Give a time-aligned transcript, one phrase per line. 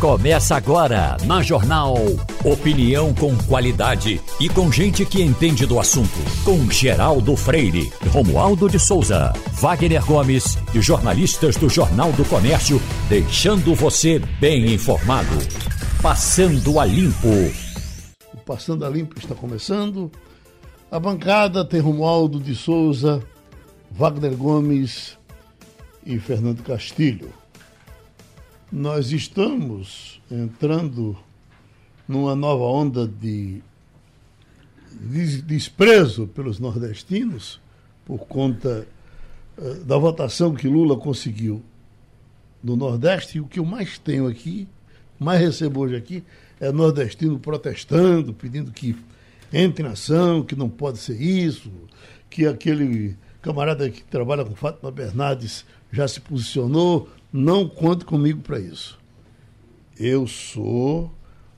[0.00, 1.94] Começa agora na Jornal.
[2.42, 6.08] Opinião com qualidade e com gente que entende do assunto.
[6.42, 13.74] Com Geraldo Freire, Romualdo de Souza, Wagner Gomes e jornalistas do Jornal do Comércio, deixando
[13.74, 15.36] você bem informado.
[16.00, 17.28] Passando a Limpo.
[18.32, 20.10] O Passando a Limpo está começando.
[20.90, 23.22] A bancada tem Romualdo de Souza,
[23.90, 25.18] Wagner Gomes
[26.06, 27.39] e Fernando Castilho
[28.72, 31.16] nós estamos entrando
[32.06, 33.62] numa nova onda de
[35.44, 37.60] desprezo pelos nordestinos
[38.04, 38.86] por conta
[39.58, 41.62] uh, da votação que Lula conseguiu
[42.62, 43.38] no Nordeste.
[43.38, 44.68] E o que eu mais tenho aqui,
[45.18, 46.24] mais recebo hoje aqui,
[46.60, 48.96] é nordestino protestando, pedindo que
[49.52, 51.70] entre na ação, que não pode ser isso,
[52.28, 58.58] que aquele camarada que trabalha com Fátima Bernardes já se posicionou, não conte comigo para
[58.58, 58.98] isso.
[59.98, 61.12] Eu sou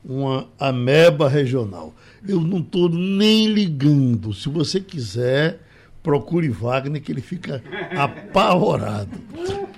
[0.05, 1.95] uma ameba regional.
[2.27, 4.35] Eu não estou nem ligando.
[4.35, 5.61] Se você quiser,
[6.03, 7.63] procure Wagner, que ele fica
[7.97, 9.19] apavorado.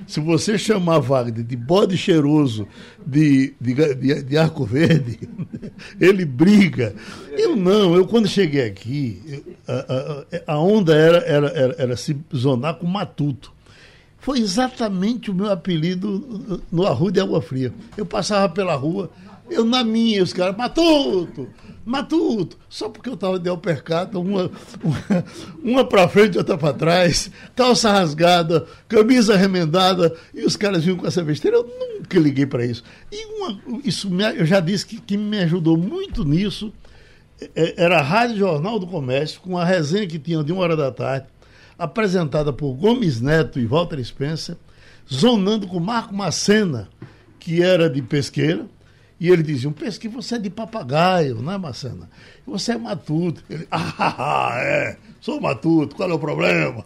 [0.07, 2.67] Se você chamar Wagner de bode cheiroso
[3.07, 5.19] de, de, de, de arco verde,
[6.01, 6.95] ele briga.
[7.33, 12.17] Eu não, eu quando cheguei aqui, a, a, a onda era, era, era, era se
[12.35, 13.53] zonar com matuto
[14.25, 17.75] foi exatamente o meu apelido no Arruda de Água Fria.
[17.95, 19.11] Eu passava pela rua,
[19.51, 21.47] eu na minha, os caras, Matuto,
[21.85, 24.51] Matuto, só porque eu estava de alpercata, uma,
[24.83, 25.25] uma,
[25.63, 31.07] uma para frente outra para trás, calça rasgada, camisa remendada, e os caras vinham com
[31.07, 31.59] essa besteira.
[31.59, 32.83] Eu nunca liguei para isso.
[33.13, 36.73] E uma, isso me, eu já disse que, que me ajudou muito nisso
[37.55, 40.77] é, era a Rádio Jornal do Comércio, com a resenha que tinha de uma hora
[40.77, 41.27] da tarde,
[41.79, 44.57] apresentada por Gomes Neto e Walter Spencer,
[45.13, 46.89] zonando com Marco Macena,
[47.39, 48.67] que era de pesqueira,
[49.19, 52.11] e ele dizia, um pesque, você é de papagaio, não é, Macena?
[52.47, 53.43] Você é matuto.
[53.49, 56.85] Ele, ah, é, sou matuto, qual é o problema?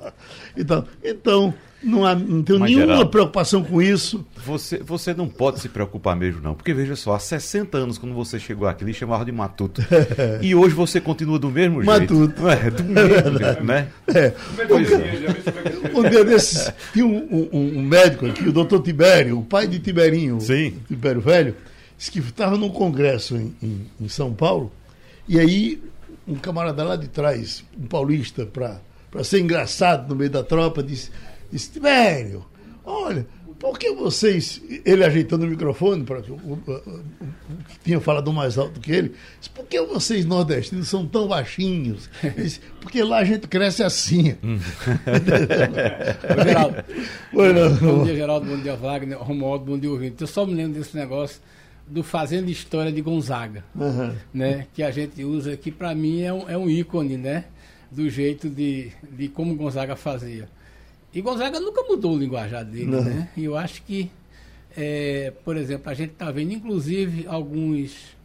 [0.57, 4.25] Então, então não, há, não tenho Mas, nenhuma Geraldo, preocupação com isso.
[4.47, 6.55] Você, você não pode se preocupar mesmo, não.
[6.55, 9.83] Porque veja só, há 60 anos, quando você chegou aqui, ele chamava de Matuto.
[10.41, 12.15] e hoje você continua do mesmo jeito.
[12.15, 12.49] Matuto.
[12.49, 13.89] É, do mesmo é jeito, né?
[14.07, 14.33] É.
[14.69, 15.99] Pois é.
[15.99, 19.81] Um dia desses, tinha um, um, um, médico aqui, o doutor Tibério, o pai de
[19.81, 20.79] Tiberinho, Sim.
[20.87, 21.57] Tibério Velho,
[21.97, 24.71] disse que estava num congresso em, em, em São Paulo,
[25.27, 25.83] e aí
[26.29, 31.11] um camarada lá de trás, um paulista, para ser engraçado no meio da tropa, disse
[31.51, 32.45] Disse, Tibério,
[32.85, 33.27] olha,
[33.59, 36.31] por que vocês, ele ajeitando o microfone, para que
[37.83, 42.11] tinha falado mais alto que ele, disse, por que vocês nordestinos são tão baixinhos?
[42.37, 44.37] Disse, porque lá a gente cresce assim.
[44.45, 44.59] Hum.
[46.45, 46.85] Geraldo.
[47.81, 50.21] Bom dia, Geraldo, bom dia, Wagner, Romualdo, bom dia, ouvinte.
[50.21, 51.41] Eu só me lembro desse negócio
[51.91, 54.15] do Fazendo História de Gonzaga, uhum.
[54.33, 54.67] né?
[54.75, 57.45] que a gente usa, que para mim é um, é um ícone, né?
[57.91, 60.49] do jeito de, de como Gonzaga fazia.
[61.13, 63.03] E Gonzaga nunca mudou o linguajar dele, Não.
[63.03, 63.31] né?
[63.37, 64.11] E eu acho que,
[64.77, 68.17] é, por exemplo, a gente está vendo, inclusive, alguns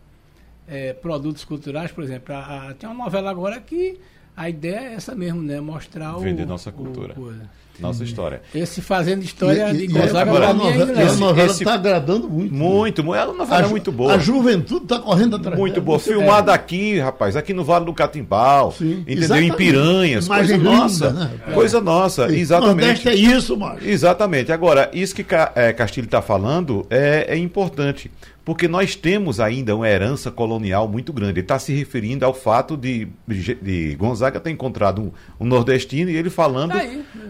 [0.67, 3.99] é, produtos culturais, por exemplo, a, a, tem uma novela agora que
[4.35, 5.61] a ideia é essa mesmo, né?
[5.61, 6.23] Mostrar Vender o.
[6.23, 7.17] Vender nossa cultura.
[7.17, 7.33] O,
[7.79, 8.41] nossa história.
[8.53, 12.53] Esse fazendo história e, de Gonzaga agora, a novela, é a novela está agradando muito.
[12.53, 13.17] Muito, né?
[13.17, 14.13] ela novela é muito boa.
[14.13, 15.57] A juventude está correndo atrás.
[15.57, 15.99] Muito boa.
[15.99, 16.55] Filmada é.
[16.55, 18.71] aqui, rapaz, aqui no Vale do Catimbau.
[18.71, 19.23] Sim, entendeu?
[19.23, 19.53] Exatamente.
[19.53, 20.25] Em Piranhas.
[20.25, 21.11] Imagem coisa linda, nossa.
[21.11, 21.31] Né?
[21.53, 22.35] Coisa nossa, Sim.
[22.35, 22.85] exatamente.
[22.85, 23.89] Nordeste é isso, Márcio.
[23.89, 24.51] Exatamente.
[24.51, 28.11] Agora, isso que é, Castilho está falando é, é importante
[28.45, 31.33] porque nós temos ainda uma herança colonial muito grande.
[31.33, 36.15] Ele está se referindo ao fato de, de Gonzaga ter encontrado um, um nordestino e
[36.15, 36.83] ele falando, tá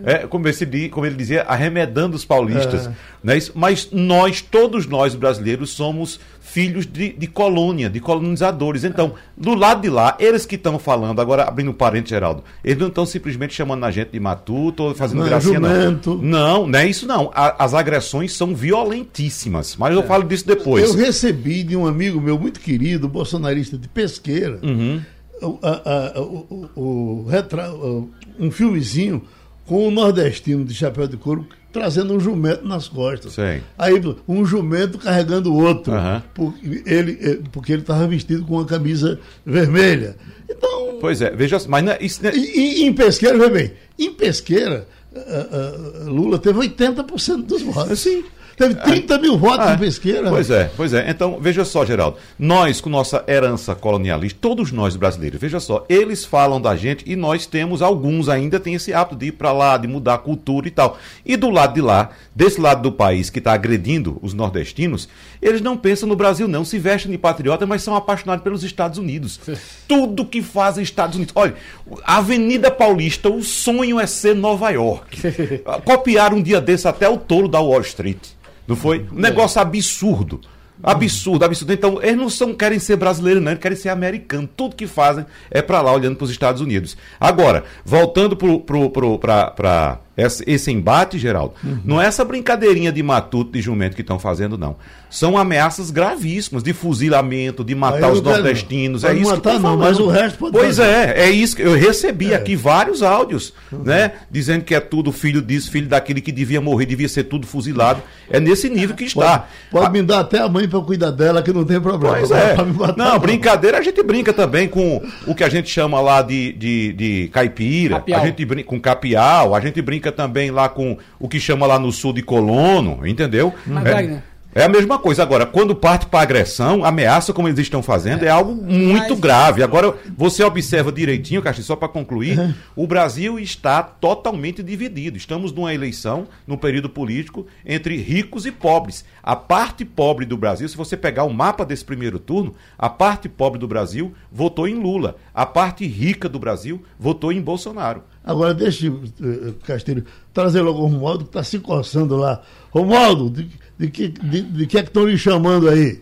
[0.06, 2.88] é, como, esse, como, ele dizia, arremedando os paulistas.
[2.88, 2.92] É.
[3.24, 3.36] Né?
[3.54, 8.84] Mas nós, todos nós brasileiros, somos filhos de, de colônia, de colonizadores.
[8.84, 12.80] Então, do lado de lá, eles que estão falando, agora abrindo um parente, Geraldo, eles
[12.80, 16.16] não estão simplesmente chamando a gente de matuto ou fazendo não, gracinha, jumento.
[16.16, 16.44] não.
[16.44, 17.32] Não, não é isso não.
[17.34, 20.04] A, as agressões são violentíssimas, mas eu é.
[20.04, 20.90] falo disso depois.
[20.90, 25.00] Eu recebi de um amigo meu muito querido, bolsonarista de pesqueira, uhum.
[25.44, 28.10] o, a, a, o, o, o,
[28.40, 29.22] um filmezinho
[29.66, 33.34] com o nordestino de chapéu de couro trazendo um jumento nas costas.
[33.34, 33.62] Sim.
[33.78, 33.94] Aí
[34.28, 36.22] um jumento carregando o outro, uhum.
[36.34, 40.16] porque ele eh, porque ele estava vestido com uma camisa vermelha.
[40.48, 41.00] Então.
[41.02, 42.34] Pois é, veja, mas é, isso é...
[42.36, 48.00] e, e, em pesqueira, veja bem, em pesqueira, uh, uh, Lula teve 80% dos votos.
[48.00, 48.24] Sim.
[48.56, 50.30] Teve 30 mil votos ah, em pesqueira.
[50.30, 51.10] Pois é, pois é.
[51.10, 52.18] Então, veja só, Geraldo.
[52.38, 57.16] Nós, com nossa herança colonialista, todos nós brasileiros, veja só, eles falam da gente e
[57.16, 60.68] nós temos, alguns ainda têm esse hábito de ir para lá, de mudar a cultura
[60.68, 60.98] e tal.
[61.26, 65.10] E do lado de lá, desse lado do país que está agredindo os nordestinos,
[65.42, 66.64] eles não pensam no Brasil, não.
[66.64, 69.40] Se vestem de patriota, mas são apaixonados pelos Estados Unidos.
[69.88, 71.34] Tudo que fazem Estados Unidos.
[71.36, 71.56] Olha,
[72.04, 75.22] Avenida Paulista, o sonho é ser Nova York.
[75.84, 78.20] Copiaram um dia desse até o touro da Wall Street.
[78.68, 79.06] Não foi?
[79.12, 80.42] Um negócio absurdo.
[80.82, 81.72] Absurdo, absurdo.
[81.72, 84.50] Então, eles não são, querem ser brasileiros, não, eles querem ser americanos.
[84.58, 86.98] Tudo que fazem é para lá, olhando para os Estados Unidos.
[87.20, 91.80] Agora, voltando para esse, esse embate, Geraldo, uhum.
[91.84, 94.76] não é essa brincadeirinha de matuto, de jumento que estão fazendo, não.
[95.10, 99.04] São ameaças gravíssimas de fuzilamento, de matar os nordestinos.
[99.04, 100.90] é isso matar, que não, mas o resto pode Pois fazer.
[100.90, 101.62] é, é isso.
[101.62, 102.36] Eu recebi é.
[102.36, 103.84] aqui vários áudios, uhum.
[103.84, 104.14] né?
[104.30, 108.02] Dizendo que é tudo filho disso, filho daquele que devia morrer, devia ser tudo fuzilado.
[108.30, 109.40] É nesse nível que está.
[109.40, 109.90] Pode, pode a...
[109.90, 112.18] me dar até a mãe para cuidar dela, que não tem problema.
[112.18, 112.56] Pois é.
[112.64, 116.54] Matar, não, brincadeira, a gente brinca também com o que a gente chama lá de,
[116.54, 118.22] de, de caipira, capial.
[118.22, 121.80] a gente brinca com capial, a gente brinca também lá com o que chama lá
[121.80, 123.54] no sul de colono, entendeu?
[123.66, 124.22] Mas, é,
[124.56, 125.24] é a mesma coisa.
[125.24, 129.20] Agora, quando parte para agressão, ameaça, como eles estão fazendo, é, é algo muito Mas...
[129.20, 129.64] grave.
[129.64, 132.54] Agora, você observa direitinho, Castro, só para concluir, uhum.
[132.76, 135.18] o Brasil está totalmente dividido.
[135.18, 139.04] Estamos numa eleição, num período político, entre ricos e pobres.
[139.24, 143.28] A parte pobre do Brasil, se você pegar o mapa desse primeiro turno, a parte
[143.28, 145.16] pobre do Brasil votou em Lula.
[145.34, 148.04] A parte rica do Brasil votou em Bolsonaro.
[148.24, 152.42] Agora, deixe, eh, Castilho, trazer logo o Romualdo, que está se coçando lá.
[152.72, 156.02] Romualdo, de, de, que, de, de que é que estão lhe chamando aí?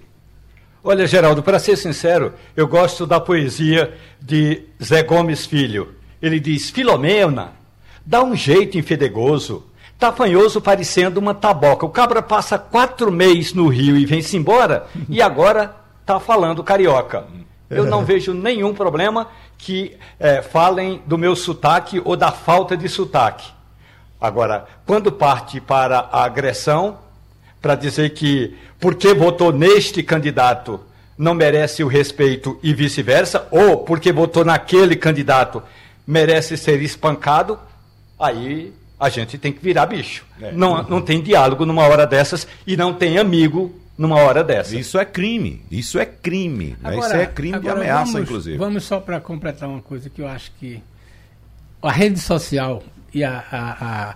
[0.84, 5.90] Olha, Geraldo, para ser sincero, eu gosto da poesia de Zé Gomes Filho.
[6.22, 7.54] Ele diz: Filomena,
[8.06, 9.64] dá um jeito em Fedegoso,
[9.98, 11.86] tafanhoso parecendo uma taboca.
[11.86, 15.76] O cabra passa quatro meses no Rio e vem-se embora, e agora
[16.06, 17.26] tá falando carioca.
[17.78, 19.28] Eu não vejo nenhum problema
[19.58, 23.50] que é, falem do meu sotaque ou da falta de sotaque.
[24.20, 27.00] Agora, quando parte para a agressão,
[27.62, 30.80] para dizer que porque votou neste candidato
[31.18, 35.62] não merece o respeito e vice-versa, ou porque votou naquele candidato
[36.06, 37.60] merece ser espancado,
[38.20, 40.26] aí a gente tem que virar bicho.
[40.42, 40.52] É.
[40.52, 44.76] Não, não tem diálogo numa hora dessas e não tem amigo numa hora dessa.
[44.76, 45.62] Isso é crime.
[45.70, 46.76] Isso é crime.
[46.84, 47.06] Agora, né?
[47.06, 48.58] Isso é crime de ameaça, vamos, inclusive.
[48.58, 50.82] Vamos só para completar uma coisa que eu acho que
[51.82, 52.82] a rede social
[53.14, 54.16] e a, a, a,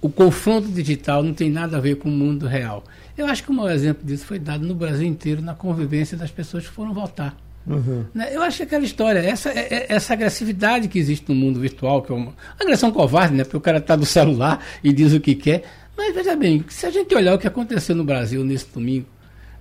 [0.00, 2.82] o confronto digital não tem nada a ver com o mundo real.
[3.16, 6.30] Eu acho que o maior exemplo disso foi dado no Brasil inteiro na convivência das
[6.30, 7.36] pessoas que foram votar.
[7.66, 8.04] Uhum.
[8.14, 8.34] Né?
[8.34, 12.00] Eu acho que aquela história, essa, é, é, essa agressividade que existe no mundo virtual,
[12.00, 13.44] que é uma agressão covarde, né?
[13.44, 15.64] Porque o cara está do celular e diz o que quer.
[15.96, 19.06] Mas veja bem, se a gente olhar o que aconteceu no Brasil nesse domingo,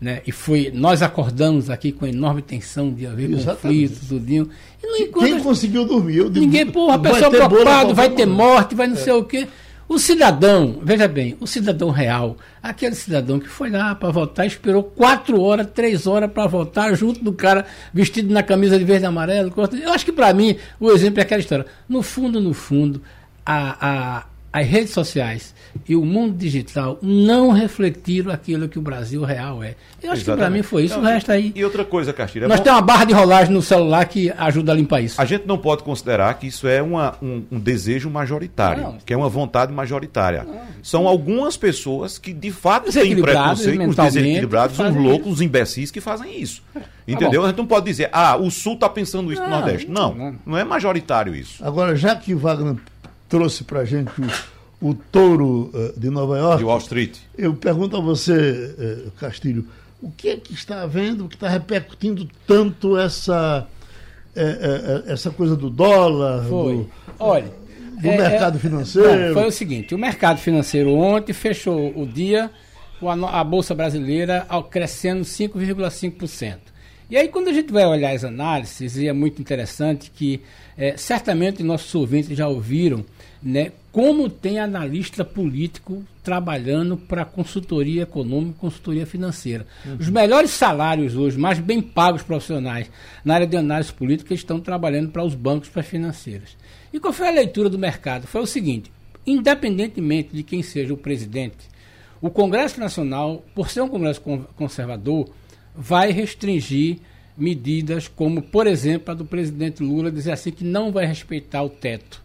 [0.05, 0.21] né?
[0.27, 3.61] E foi, nós acordamos aqui com enorme tensão de haver Exatamente.
[3.61, 4.49] conflitos, tudinho.
[4.81, 6.17] E não encontra, Quem conseguiu dormir?
[6.17, 8.99] Eu ninguém, porra, a pessoa preocupada, vai ter morte, vai não é.
[8.99, 9.47] sei o quê.
[9.89, 14.83] O cidadão, veja bem, o cidadão real, aquele cidadão que foi lá para votar, esperou
[14.83, 19.07] quatro horas, três horas para votar, junto do cara vestido na camisa de verde e
[19.07, 19.51] amarelo.
[19.81, 21.65] Eu acho que para mim o exemplo é aquela história.
[21.89, 23.01] No fundo, no fundo,
[23.43, 23.87] a,
[24.19, 24.25] a,
[24.55, 25.53] as redes sociais
[25.85, 29.75] e o mundo digital não refletiram aquilo que o Brasil real é.
[30.01, 30.23] Eu acho Exatamente.
[30.23, 31.51] que para mim foi isso, não, o resto aí.
[31.53, 32.45] E outra coisa, Castilho.
[32.45, 32.63] É nós bom...
[32.63, 35.21] temos uma barra de rolagem no celular que ajuda a limpar isso.
[35.21, 38.97] A gente não pode considerar que isso é uma, um, um desejo majoritário, não.
[39.05, 40.45] que é uma vontade majoritária.
[40.45, 40.61] Não.
[40.81, 45.99] São algumas pessoas que de fato têm preconceito, os desequilibrados, os loucos, os imbecis que
[45.99, 46.63] fazem isso.
[46.73, 47.41] Tá Entendeu?
[47.41, 49.91] Tá a gente não pode dizer, ah, o Sul está pensando isso no Nordeste.
[49.91, 51.61] Não, não é majoritário isso.
[51.61, 52.77] Agora, já que Wagner
[53.29, 54.11] trouxe para a gente
[54.81, 56.57] o, o touro uh, de Nova York.
[56.59, 57.17] De Wall Street.
[57.37, 59.67] Eu pergunto a você, uh, Castilho,
[60.01, 63.67] o que é que está havendo, o que está repercutindo tanto essa,
[64.35, 66.45] uh, essa coisa do dólar?
[66.47, 66.75] Foi.
[66.75, 67.65] Do, Olha.
[68.01, 69.33] Do é, mercado é, financeiro?
[69.33, 72.51] foi o seguinte: o mercado financeiro ontem fechou o dia
[72.99, 76.57] com a, a Bolsa Brasileira ao, crescendo 5,5%.
[77.09, 80.41] E aí, quando a gente vai olhar as análises, e é muito interessante que
[80.77, 83.05] é, certamente nossos ouvintes já ouviram
[83.41, 89.65] né, como tem analista político trabalhando para consultoria econômica, consultoria financeira.
[89.85, 89.97] Uhum.
[89.99, 92.89] Os melhores salários hoje, mais bem pagos profissionais
[93.23, 96.57] na área de análise política, estão trabalhando para os bancos, para as financeiras.
[96.91, 98.25] E qual foi a leitura do mercado?
[98.25, 98.91] Foi o seguinte:
[99.25, 101.69] independentemente de quem seja o presidente,
[102.21, 104.21] o Congresso Nacional, por ser um Congresso
[104.55, 105.29] conservador,
[105.75, 106.97] vai restringir
[107.37, 111.69] medidas como, por exemplo, a do presidente Lula dizer assim que não vai respeitar o
[111.69, 112.23] teto.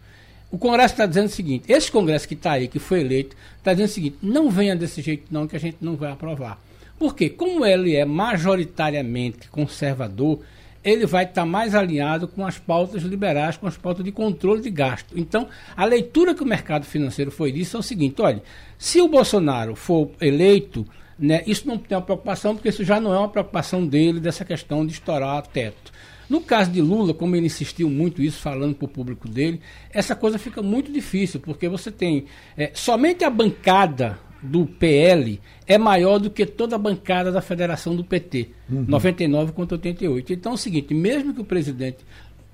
[0.51, 3.71] O Congresso está dizendo o seguinte: esse Congresso que está aí, que foi eleito, está
[3.71, 6.61] dizendo o seguinte: não venha desse jeito, não, que a gente não vai aprovar.
[6.99, 10.39] Porque, como ele é majoritariamente conservador,
[10.83, 14.61] ele vai estar tá mais alinhado com as pautas liberais, com as pautas de controle
[14.61, 15.17] de gasto.
[15.17, 18.43] Então, a leitura que o mercado financeiro foi disso é o seguinte: olha,
[18.77, 20.85] se o Bolsonaro for eleito,
[21.17, 24.43] né, isso não tem uma preocupação, porque isso já não é uma preocupação dele, dessa
[24.43, 25.91] questão de estourar teto.
[26.31, 29.59] No caso de Lula, como ele insistiu muito isso, falando para o público dele,
[29.91, 32.23] essa coisa fica muito difícil, porque você tem
[32.55, 37.97] é, somente a bancada do PL é maior do que toda a bancada da federação
[37.97, 38.85] do PT, uhum.
[38.87, 40.31] 99 contra 88.
[40.31, 41.97] Então é o seguinte, mesmo que o presidente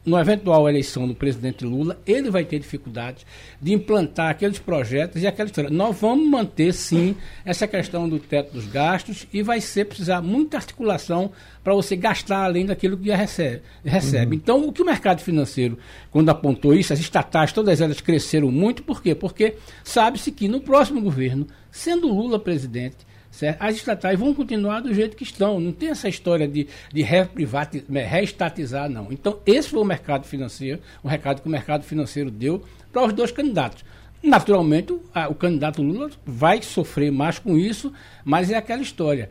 [0.08, 3.26] na eventual eleição do presidente Lula, ele vai ter dificuldade
[3.62, 5.70] de implantar aqueles projetos e aquela história.
[5.70, 10.56] Nós vamos manter, sim, essa questão do teto dos gastos e vai ser precisar muita
[10.56, 13.62] articulação para você gastar além daquilo que recebe.
[13.84, 14.28] recebe.
[14.28, 14.42] Uhum.
[14.42, 15.78] Então, o que o mercado financeiro,
[16.10, 19.14] quando apontou isso, as estatais, todas elas cresceram muito, por quê?
[19.14, 23.07] Porque sabe-se que no próximo governo, sendo Lula presidente,
[23.38, 23.62] Certo?
[23.62, 25.60] As estatais vão continuar do jeito que estão.
[25.60, 27.06] Não tem essa história de, de
[27.88, 29.10] né, reestatizar, não.
[29.12, 33.14] Então, esse foi o mercado financeiro, o recado que o mercado financeiro deu para os
[33.14, 33.86] dois candidatos.
[34.24, 37.94] Naturalmente, o, a, o candidato Lula vai sofrer mais com isso,
[38.26, 39.30] mas é aquela história.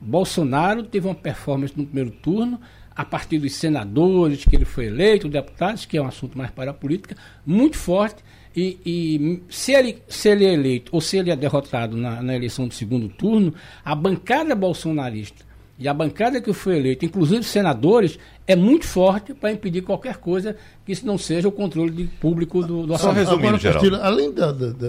[0.00, 2.60] Bolsonaro teve uma performance no primeiro turno,
[2.94, 6.70] a partir dos senadores que ele foi eleito, deputados, que é um assunto mais para
[6.70, 8.22] a política, muito forte
[8.54, 12.34] e, e, se, ele, se ele é eleito ou se ele é derrotado na, na
[12.34, 13.54] eleição do segundo turno,
[13.84, 15.44] a bancada bolsonarista
[15.78, 20.54] e a bancada que foi eleita, inclusive senadores, é muito forte para impedir qualquer coisa
[20.84, 24.52] que isso não seja o controle de público do, do Só resumindo, Agora, além da,
[24.52, 24.88] da, da,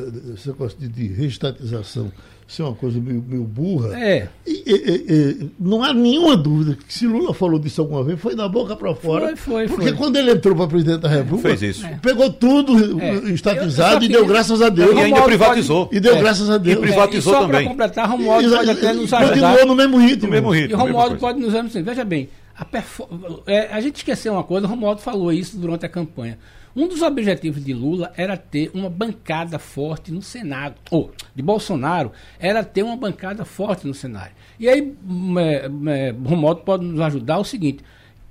[0.77, 2.11] de, de reestatização
[2.51, 3.97] ser uma coisa meio, meio burra.
[3.97, 4.27] É.
[4.45, 8.35] E, e, e, não há nenhuma dúvida que se Lula falou disso alguma vez, foi
[8.35, 9.27] da boca para fora.
[9.27, 9.97] Foi, foi, porque foi.
[9.97, 11.87] quando ele entrou para presidente da República, fez isso.
[12.01, 13.31] pegou tudo é.
[13.31, 14.93] estatizado e deu graças a Deus.
[14.93, 15.87] E ainda privatizou.
[15.93, 16.19] E deu é.
[16.19, 16.77] graças a Deus.
[16.77, 17.61] E privatizou é, e só também.
[17.61, 19.29] para completar, Romualdo pode até nos ajudar.
[19.29, 20.27] Continuou no mesmo ritmo.
[20.27, 20.71] No mesmo ritmo.
[20.71, 21.81] E Romualdo pode nos ajudar.
[21.83, 23.07] Veja bem, a, perfor...
[23.47, 26.37] é, a gente esqueceu uma coisa, o Romualdo falou isso durante a campanha.
[26.75, 32.11] Um dos objetivos de Lula era ter uma bancada forte no Senado, ou de Bolsonaro,
[32.39, 34.31] era ter uma bancada forte no Senado.
[34.59, 34.95] E aí,
[35.37, 37.83] é, é, Romualdo pode nos ajudar o seguinte: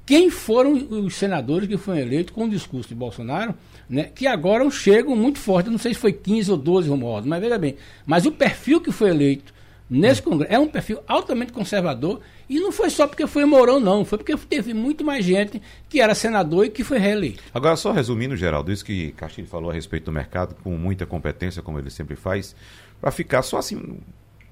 [0.06, 3.54] quem foram os senadores que foram eleitos com o discurso de Bolsonaro,
[3.88, 7.40] né, que agora chegam muito forte, não sei se foi 15 ou 12 Romualdo, mas
[7.40, 9.52] veja bem, mas o perfil que foi eleito
[9.90, 14.04] nesse Congresso é um perfil altamente conservador e não foi só porque foi Mourão, não.
[14.04, 17.42] Foi porque teve muito mais gente que era senador e que foi reeleito.
[17.52, 21.60] Agora, só resumindo, Geraldo, isso que Castilho falou a respeito do mercado, com muita competência,
[21.60, 22.54] como ele sempre faz,
[23.00, 23.98] para ficar só assim,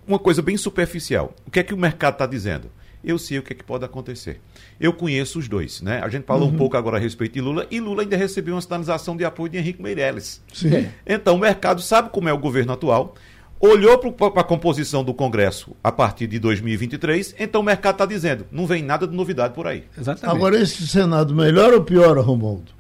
[0.07, 1.33] uma coisa bem superficial.
[1.47, 2.71] O que é que o mercado está dizendo?
[3.05, 4.41] Eu sei o que, é que pode acontecer.
[4.81, 6.01] Eu conheço os dois, né?
[6.03, 6.55] A gente falou uhum.
[6.55, 9.51] um pouco agora a respeito de Lula e Lula ainda recebeu uma sinalização de apoio
[9.51, 10.43] de Henrique Meirelles.
[10.53, 10.89] Sim.
[11.07, 13.15] Então o mercado sabe como é o governo atual
[13.61, 18.47] olhou para a composição do Congresso a partir de 2023, então o mercado está dizendo,
[18.53, 19.85] não vem nada de novidade por aí.
[19.99, 20.37] Exatamente.
[20.37, 22.73] Agora, esse Senado melhor ou pior, Romualdo?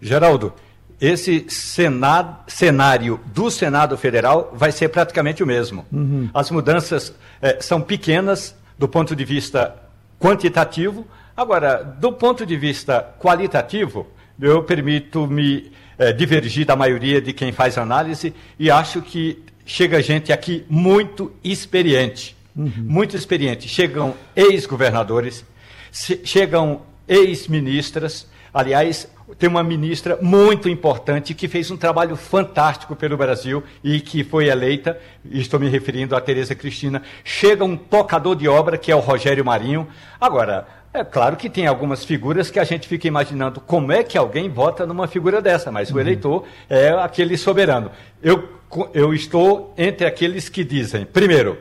[0.00, 0.52] Geraldo,
[1.00, 5.84] esse senado, cenário do Senado Federal vai ser praticamente o mesmo.
[5.92, 6.30] Uhum.
[6.32, 9.74] As mudanças eh, são pequenas do ponto de vista
[10.18, 11.06] quantitativo.
[11.36, 14.06] Agora, do ponto de vista qualitativo,
[14.40, 20.00] eu permito me eh, divergir da maioria de quem faz análise e acho que chega
[20.00, 22.36] gente aqui muito experiente.
[22.56, 22.72] Uhum.
[22.78, 23.68] Muito experiente.
[23.68, 25.44] Chegam ex-governadores,
[26.24, 28.26] chegam ex-ministras.
[28.54, 34.22] Aliás, tem uma ministra muito importante que fez um trabalho fantástico pelo Brasil e que
[34.24, 34.98] foi eleita,
[35.30, 37.02] estou me referindo a Tereza Cristina.
[37.24, 39.86] Chega um tocador de obra, que é o Rogério Marinho.
[40.18, 44.16] Agora, é claro que tem algumas figuras que a gente fica imaginando como é que
[44.16, 45.96] alguém vota numa figura dessa, mas uhum.
[45.96, 47.90] o eleitor é aquele soberano.
[48.22, 48.55] Eu,
[48.92, 51.58] eu estou entre aqueles que dizem, primeiro,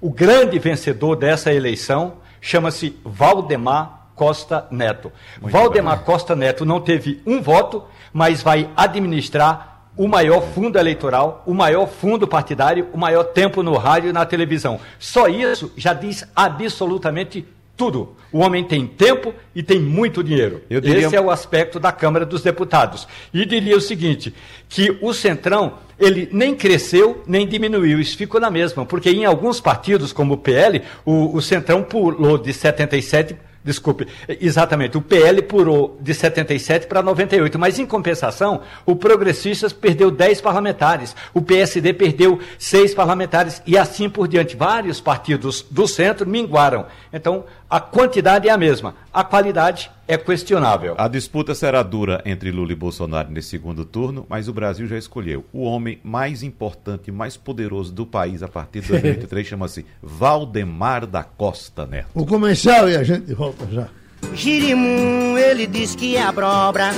[0.00, 5.10] o grande vencedor dessa eleição chama-se Valdemar Costa Neto.
[5.40, 6.04] Muito Valdemar bem.
[6.04, 11.86] Costa Neto não teve um voto, mas vai administrar o maior fundo eleitoral, o maior
[11.86, 14.80] fundo partidário, o maior tempo no rádio e na televisão.
[14.98, 18.14] Só isso já diz absolutamente tudo.
[18.32, 20.62] O homem tem tempo e tem muito dinheiro.
[20.68, 21.06] Diria...
[21.06, 23.06] Esse é o aspecto da Câmara dos Deputados.
[23.32, 24.34] E diria o seguinte,
[24.68, 28.00] que o Centrão, ele nem cresceu, nem diminuiu.
[28.00, 32.38] Isso ficou na mesma, porque em alguns partidos, como o PL, o, o Centrão pulou
[32.38, 34.98] de 77 Desculpe, exatamente.
[34.98, 41.16] O PL pulou de 77 para 98, mas em compensação, o Progressistas perdeu 10 parlamentares,
[41.32, 44.54] o PSD perdeu 6 parlamentares e assim por diante.
[44.54, 46.84] Vários partidos do centro minguaram.
[47.10, 48.94] Então, a quantidade é a mesma.
[49.12, 50.94] a qualidade é questionável.
[50.98, 54.98] A disputa será dura entre Lula e Bolsonaro nesse segundo turno, mas o Brasil já
[54.98, 55.44] escolheu.
[55.52, 61.06] O homem mais importante e mais poderoso do país a partir de 2023 chama-se Valdemar
[61.06, 62.08] da Costa Neto.
[62.14, 63.88] O comercial e a gente volta já.
[64.32, 66.90] Girimum, ele diz que é abóbora.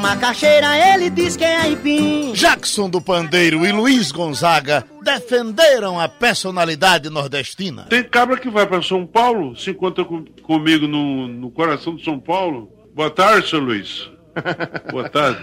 [0.00, 2.32] Macaxeira, ele diz que é aipim.
[2.32, 7.84] Jackson do Pandeiro e Luiz Gonzaga defenderam a personalidade nordestina.
[7.84, 12.04] Tem cabra que vai para São Paulo, se encontra com, comigo no, no coração de
[12.04, 12.70] São Paulo.
[12.94, 14.10] Boa tarde, seu Luiz.
[14.90, 15.40] Boa tarde.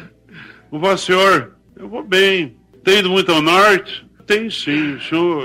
[0.69, 1.55] Como vai, senhor?
[1.75, 2.57] Eu vou bem.
[2.83, 4.05] Tem ido muito ao norte?
[4.25, 4.95] Tem sim.
[4.95, 5.43] O senhor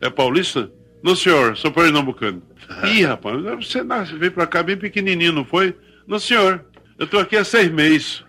[0.00, 0.70] é, é paulista?
[1.02, 1.56] Não, senhor.
[1.56, 2.42] Sou pernambucano.
[2.84, 3.82] Ih, rapaz, você
[4.16, 5.76] veio pra cá bem pequenininho, não foi?
[6.06, 6.64] Não, senhor.
[6.98, 8.22] Eu tô aqui há seis meses.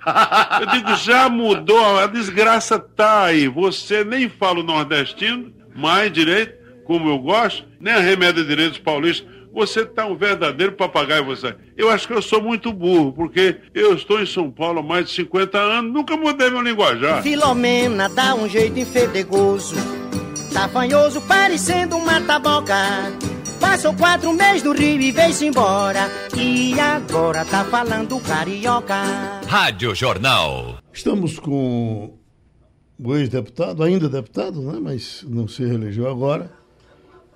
[0.61, 3.47] Eu digo, já mudou, a desgraça tá aí.
[3.47, 6.53] Você nem fala o nordestino, mais direito,
[6.85, 9.27] como eu gosto, nem arremeda direito os paulistas.
[9.53, 11.53] Você tá um verdadeiro papagaio, você.
[11.75, 15.07] Eu acho que eu sou muito burro, porque eu estou em São Paulo há mais
[15.07, 17.21] de 50 anos, nunca mudei meu linguajar.
[17.21, 19.75] Filomena dá um jeito enfedegoso,
[20.53, 22.75] tafanhoso, parecendo uma taboca.
[23.61, 26.09] Passou quatro meses no Rio e veio-se embora.
[26.35, 28.95] E agora tá falando carioca.
[29.47, 30.79] Rádio Jornal.
[30.91, 32.17] Estamos com
[32.99, 34.79] o ex-deputado, ainda deputado, né?
[34.81, 36.51] mas não se reelegeu agora,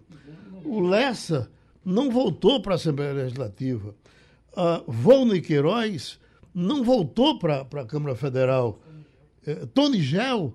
[0.63, 1.49] O Lessa
[1.83, 3.95] não voltou para a Assembleia Legislativa.
[4.51, 6.19] Uh, Volney Queiroz
[6.53, 8.79] não voltou para a Câmara Federal.
[9.45, 10.53] É, Tony Gel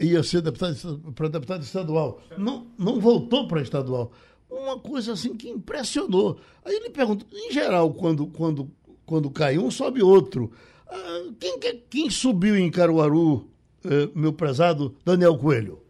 [0.00, 2.20] ia ser deputado para deputado estadual.
[2.36, 4.12] Não, não voltou para estadual.
[4.50, 6.38] Uma coisa assim que impressionou.
[6.64, 8.70] Aí ele pergunta, em geral, quando, quando,
[9.06, 10.52] quando cai um, sobe outro.
[10.88, 13.48] Ah, quem, quem subiu em Caruaru,
[13.84, 15.80] eh, meu prezado Daniel Coelho?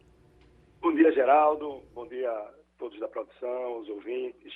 [0.81, 1.83] Bom dia, Geraldo.
[1.93, 4.53] Bom dia a todos da produção, os ouvintes.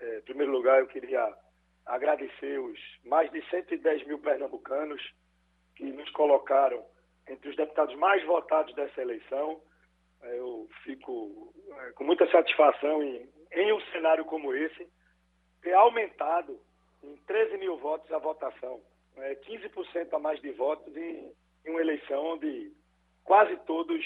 [0.00, 1.32] Eh, em primeiro lugar, eu queria
[1.86, 5.00] agradecer os mais de 110 mil pernambucanos
[5.76, 6.84] que nos colocaram
[7.28, 9.60] entre os deputados mais votados dessa eleição.
[10.22, 14.88] Eu fico é, com muita satisfação em, em um cenário como esse,
[15.62, 16.58] ter aumentado
[17.02, 18.80] em 13 mil votos a votação.
[19.16, 21.32] É, 15% a mais de votos em,
[21.66, 22.72] uma eleição onde
[23.24, 24.04] quase todos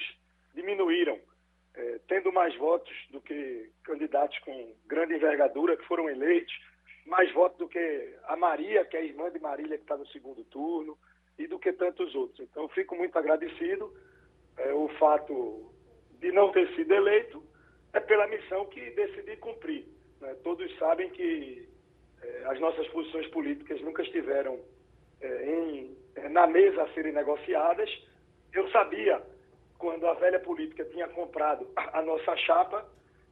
[0.54, 1.18] diminuíram,
[1.74, 6.54] é, tendo mais votos do que candidatos com grande envergadura que foram eleitos
[7.06, 10.06] mais votos do que a Maria, que é a irmã de Marília, que está no
[10.08, 10.96] segundo turno,
[11.38, 12.40] e do que tantos outros.
[12.40, 13.92] Então, fico muito agradecido.
[14.58, 15.72] É, o fato
[16.18, 17.42] de não ter sido eleito
[17.92, 19.86] é pela missão que decidi cumprir.
[20.20, 20.34] Né?
[20.44, 21.66] Todos sabem que
[22.22, 24.60] é, as nossas posições políticas nunca estiveram
[25.20, 27.90] é, em, é, na mesa a serem negociadas.
[28.52, 29.22] Eu sabia,
[29.78, 32.86] quando a velha política tinha comprado a nossa chapa,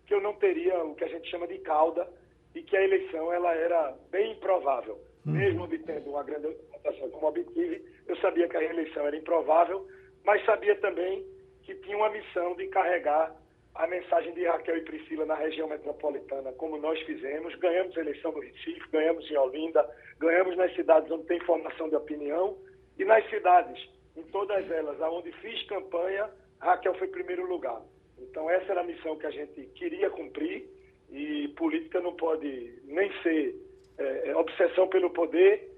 [0.07, 2.09] que eu não teria o que a gente chama de cauda
[2.54, 4.98] e que a eleição ela era bem improvável.
[5.26, 5.32] Uhum.
[5.32, 9.87] Mesmo obtendo uma grande votação como obtive, eu sabia que a reeleição era improvável,
[10.24, 11.24] mas sabia também
[11.62, 13.34] que tinha uma missão de carregar
[13.74, 17.54] a mensagem de Raquel e Priscila na região metropolitana, como nós fizemos.
[17.56, 21.94] Ganhamos a eleição no Recife, ganhamos em Olinda, ganhamos nas cidades onde tem formação de
[21.94, 22.58] opinião
[22.98, 26.28] e nas cidades, em todas elas, aonde fiz campanha,
[26.61, 27.80] Raquel foi primeiro lugar.
[28.18, 30.68] Então essa era a missão que a gente queria cumprir
[31.10, 33.54] e política não pode nem ser
[33.98, 35.70] é, é, obsessão pelo poder,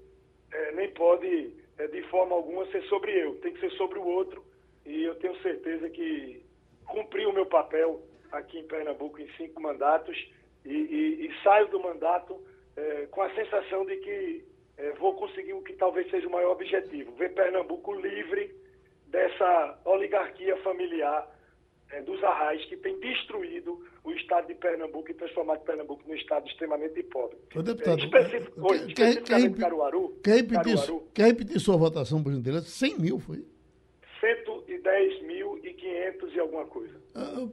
[0.51, 3.35] é, nem pode, é, de forma alguma, ser sobre eu.
[3.35, 4.43] Tem que ser sobre o outro.
[4.85, 6.43] E eu tenho certeza que
[6.85, 10.17] cumpri o meu papel aqui em Pernambuco em cinco mandatos
[10.65, 12.39] e, e, e saio do mandato
[12.75, 14.43] é, com a sensação de que
[14.77, 18.53] é, vou conseguir o que talvez seja o maior objetivo: ver Pernambuco livre
[19.07, 21.27] dessa oligarquia familiar
[21.99, 27.03] dos arrais que tem destruído o estado de Pernambuco e transformado Pernambuco num estado extremamente
[27.03, 27.37] pobre.
[27.53, 28.51] Ô, deputado, é, especific...
[28.51, 32.65] quer, Oi, quer, quer, Caruaru, quer, repetir, Caruaru, quer repetir sua votação, por gentileza?
[32.65, 33.43] 100 mil foi?
[34.21, 37.01] 110.500 e alguma coisa.
[37.15, 37.47] Ah,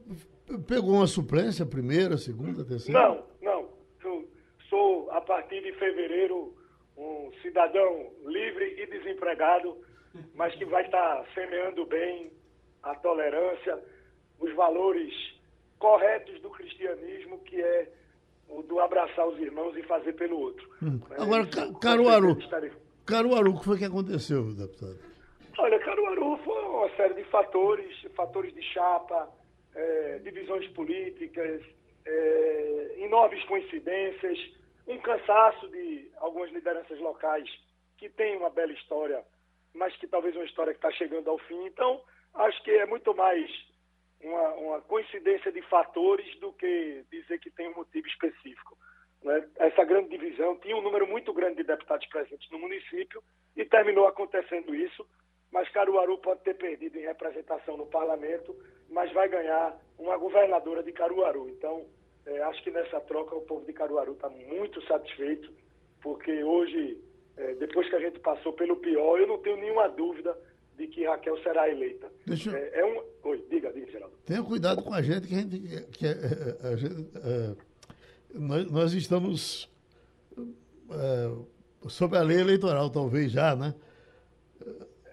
[0.67, 3.01] pegou uma suplência, primeira, segunda, terceira?
[3.01, 3.69] Não, não.
[4.05, 4.29] Eu
[4.69, 6.55] sou, a partir de fevereiro,
[6.97, 9.77] um cidadão livre e desempregado,
[10.35, 12.31] mas que vai estar semeando bem
[12.83, 13.79] a tolerância,
[14.41, 15.13] os valores
[15.79, 17.89] corretos do cristianismo, que é
[18.49, 20.69] o do abraçar os irmãos e fazer pelo outro.
[20.83, 21.01] Hum.
[21.11, 21.17] Né?
[21.19, 22.73] Agora, Isso, Caruaru, estarei-
[23.07, 24.99] Caruaru, o que foi que aconteceu, deputado?
[25.59, 29.29] Olha, Caruaru foi uma série de fatores, fatores de chapa,
[29.75, 31.63] eh, divisões políticas,
[32.07, 34.39] eh, enormes coincidências,
[34.87, 37.49] um cansaço de algumas lideranças locais
[37.99, 39.23] que têm uma bela história,
[39.75, 41.67] mas que talvez uma história que está chegando ao fim.
[41.67, 42.01] Então,
[42.35, 43.51] acho que é muito mais
[44.23, 48.77] uma, uma coincidência de fatores do que dizer que tem um motivo específico.
[49.23, 49.47] né?
[49.57, 53.23] Essa grande divisão tinha um número muito grande de deputados presentes no município
[53.57, 55.07] e terminou acontecendo isso.
[55.51, 58.55] Mas Caruaru pode ter perdido em representação no parlamento,
[58.91, 61.49] mas vai ganhar uma governadora de Caruaru.
[61.49, 61.87] Então,
[62.27, 65.51] eh, acho que nessa troca o povo de Caruaru está muito satisfeito,
[66.03, 67.03] porque hoje,
[67.39, 70.37] eh, depois que a gente passou pelo pior, eu não tenho nenhuma dúvida
[70.79, 72.11] de que Raquel será eleita.
[72.27, 73.03] Deixa eu- É, é um...
[73.29, 74.15] Oi, diga, diga, Geraldo.
[74.25, 75.59] Tenha cuidado com a gente, que a gente.
[75.93, 77.57] Que é, é, a gente, é,
[78.35, 79.69] nós, nós estamos
[80.91, 81.31] é,
[81.89, 83.75] sob a lei eleitoral, talvez já, né?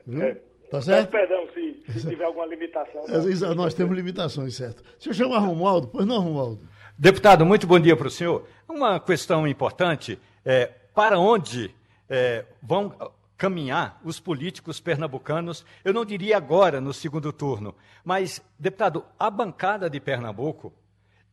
[0.06, 0.22] Viu?
[0.22, 0.36] É.
[0.36, 1.12] Tá Peço certo?
[1.12, 3.04] perdão se, se tiver alguma limitação.
[3.10, 4.84] É, exa- Nós temos limitações, certo.
[5.00, 6.68] Se eu chamar Romualdo, pois não, Romualdo.
[6.98, 8.48] Deputado, muito bom dia para o senhor.
[8.68, 11.74] Uma questão importante é para onde
[12.10, 12.94] é, vão
[13.38, 19.90] caminhar os políticos pernambucanos, eu não diria agora no segundo turno, mas, deputado, a bancada
[19.90, 20.74] de Pernambuco,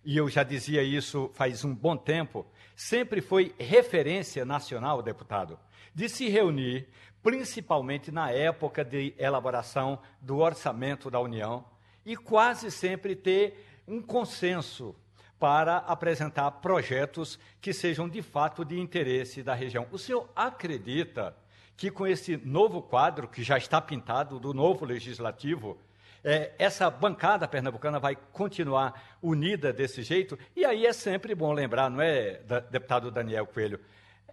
[0.05, 5.59] e eu já dizia isso faz um bom tempo, sempre foi referência nacional, deputado,
[5.95, 6.89] de se reunir,
[7.23, 11.65] principalmente na época de elaboração do orçamento da União,
[12.05, 14.97] e quase sempre ter um consenso
[15.39, 19.87] para apresentar projetos que sejam de fato de interesse da região.
[19.91, 21.37] O senhor acredita
[21.77, 25.79] que com esse novo quadro que já está pintado do novo legislativo,
[26.25, 30.39] é, essa bancada pernambucana vai continuar unida desse jeito?
[30.55, 33.81] E aí é sempre bom lembrar, não é, deputado Daniel Coelho?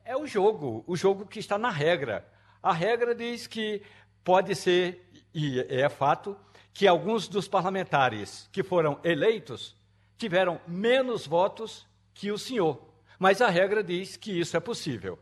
[0.05, 2.27] É o jogo, o jogo que está na regra.
[2.61, 3.81] A regra diz que
[4.23, 6.37] pode ser, e é fato,
[6.73, 9.75] que alguns dos parlamentares que foram eleitos
[10.17, 12.89] tiveram menos votos que o senhor.
[13.17, 15.17] Mas a regra diz que isso é possível.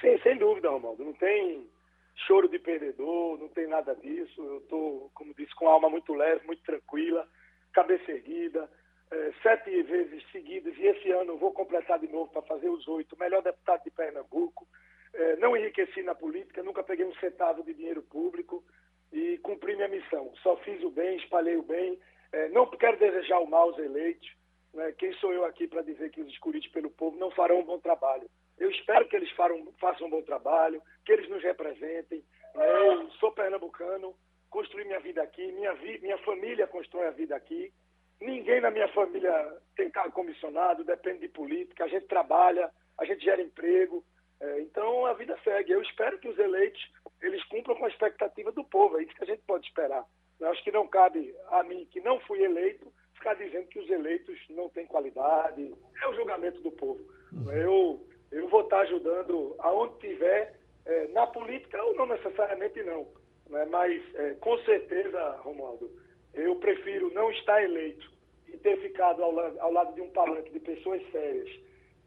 [0.00, 1.04] Sim, sem dúvida, Romualdo.
[1.04, 1.68] Não tem
[2.26, 4.42] choro de perdedor, não tem nada disso.
[4.42, 7.26] Eu estou, como disse, com a alma muito leve, muito tranquila,
[7.72, 8.68] cabeça erguida.
[9.08, 12.88] eh, sete vezes seguidas, e esse ano eu vou completar de novo para fazer os
[12.88, 13.16] oito.
[13.16, 14.66] Melhor deputado de Pernambuco.
[15.14, 18.64] Eh, não enriqueci na política, nunca peguei um centavo de dinheiro público
[19.12, 20.32] e cumpri minha missão.
[20.42, 21.96] Só fiz o bem, espalhei o bem.
[22.32, 24.28] Eh, não quero desejar o mal aos eleitos.
[24.74, 24.92] né?
[24.98, 27.78] Quem sou eu aqui para dizer que os escolhidos pelo povo não farão um bom
[27.78, 28.28] trabalho?
[28.58, 32.24] Eu espero que eles faram- façam um bom trabalho, que eles nos representem.
[32.54, 32.88] né?
[32.88, 34.14] Eu sou pernambucano,
[34.50, 37.70] construí minha vida aqui, minha, vi- minha família constrói a vida aqui.
[38.20, 43.22] Ninguém na minha família tem cargo comissionado, depende de política, a gente trabalha, a gente
[43.22, 44.02] gera emprego.
[44.40, 45.72] É, então a vida segue.
[45.72, 46.80] Eu espero que os eleitos
[47.22, 48.98] eles cumpram com a expectativa do povo.
[48.98, 50.04] É isso que a gente pode esperar.
[50.40, 53.88] Eu acho que não cabe a mim, que não fui eleito, ficar dizendo que os
[53.90, 55.74] eleitos não têm qualidade.
[56.02, 57.00] É o julgamento do povo.
[57.52, 58.06] Eu,
[58.36, 63.06] eu vou estar ajudando aonde tiver, é, na política ou não necessariamente não.
[63.48, 63.64] né?
[63.70, 65.90] Mas é, com certeza, Romualdo,
[66.34, 68.10] eu prefiro não estar eleito
[68.46, 71.48] e ter ficado ao, ao lado de um palanque de pessoas sérias,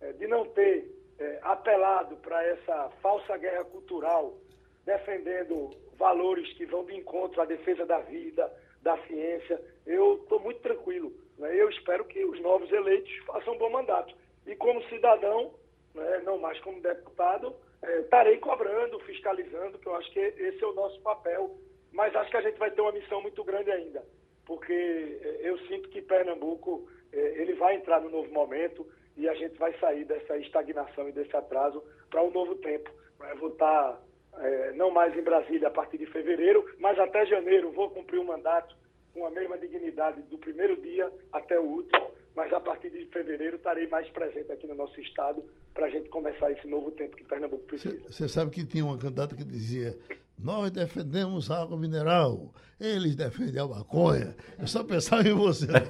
[0.01, 0.85] eh, de não ter
[1.19, 4.37] eh, apelado para essa falsa guerra cultural,
[4.85, 9.59] defendendo valores que vão de encontro à defesa da vida, da ciência.
[9.85, 11.11] Eu estou muito tranquilo.
[11.37, 11.53] né?
[11.53, 14.15] Eu espero que os novos eleitos façam um bom mandato.
[14.45, 15.53] E como cidadão,
[15.93, 20.67] né, não mais como deputado, eh, estarei cobrando, fiscalizando, que eu acho que esse é
[20.67, 21.55] o nosso papel.
[21.91, 24.03] Mas acho que a gente vai ter uma missão muito grande ainda,
[24.45, 28.85] porque eh, eu sinto que Pernambuco eh, ele vai entrar no novo momento
[29.17, 32.89] e a gente vai sair dessa estagnação e desse atraso para um novo tempo.
[33.19, 33.99] Eu vou estar
[34.37, 38.25] eh, não mais em Brasília a partir de fevereiro, mas até janeiro vou cumprir o
[38.25, 38.75] mandato
[39.13, 43.57] com a mesma dignidade do primeiro dia até o último, mas a partir de fevereiro
[43.57, 47.25] estarei mais presente aqui no nosso estado para a gente começar esse novo tempo que
[47.25, 47.99] Pernambuco precisa.
[48.09, 49.93] Você sabe que tinha uma candidata que dizia:
[50.41, 54.33] Nós defendemos a água mineral, eles defendem a maconha.
[54.57, 55.81] Eu só pensava em você, né?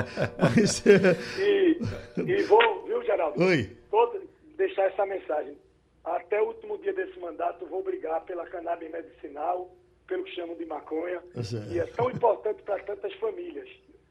[0.40, 1.78] Mas, e,
[2.26, 3.44] e vou, viu, Geraldo?
[3.44, 3.76] Oi.
[3.90, 5.58] Todo, deixar essa mensagem.
[6.02, 9.70] Até o último dia desse mandato, vou brigar pela cannabis medicinal,
[10.06, 13.68] pelo que chamam de maconha, é e é tão importante para tantas famílias.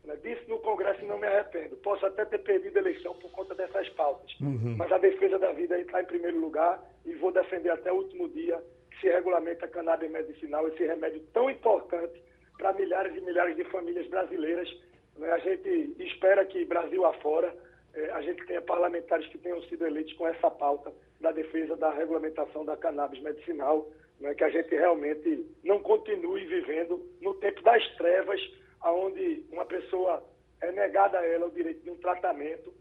[0.08, 0.18] Né?
[0.24, 1.76] Disse no Congresso e não me arrependo.
[1.78, 4.76] Posso até ter perdido a eleição por conta dessas pautas, uhum.
[4.78, 8.30] mas a defesa da vida está em primeiro lugar e vou defender até o último
[8.30, 8.58] dia
[8.90, 12.24] que se regulamenta a cannabis medicinal, esse remédio tão importante
[12.58, 14.70] para milhares e milhares de famílias brasileiras.
[15.18, 15.30] Né?
[15.30, 17.54] A gente espera que Brasil afora
[17.94, 21.92] eh, a gente tenha parlamentares que tenham sido eleitos com essa pauta da defesa da
[21.92, 23.88] regulamentação da cannabis medicinal,
[24.20, 28.40] né, que a gente realmente não continue vivendo no tempo das trevas,
[28.84, 30.24] onde uma pessoa
[30.62, 32.74] é negada a ela o direito de um tratamento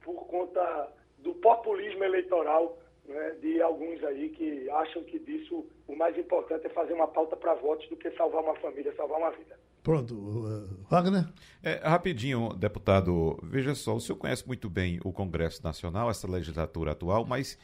[0.00, 6.16] por conta do populismo eleitoral né, de alguns aí que acham que disso o mais
[6.16, 9.58] importante é fazer uma pauta para votos do que salvar uma família, salvar uma vida.
[9.82, 11.24] Pronto, uh, Wagner?
[11.62, 16.92] É, rapidinho, deputado, veja só, o senhor conhece muito bem o Congresso Nacional, essa legislatura
[16.92, 17.58] atual, mas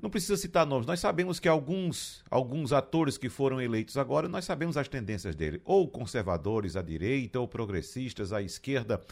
[0.00, 0.86] não precisa citar nomes.
[0.86, 5.60] Nós sabemos que alguns, alguns atores que foram eleitos agora, nós sabemos as tendências dele,
[5.64, 9.02] ou conservadores à direita, ou progressistas à esquerda.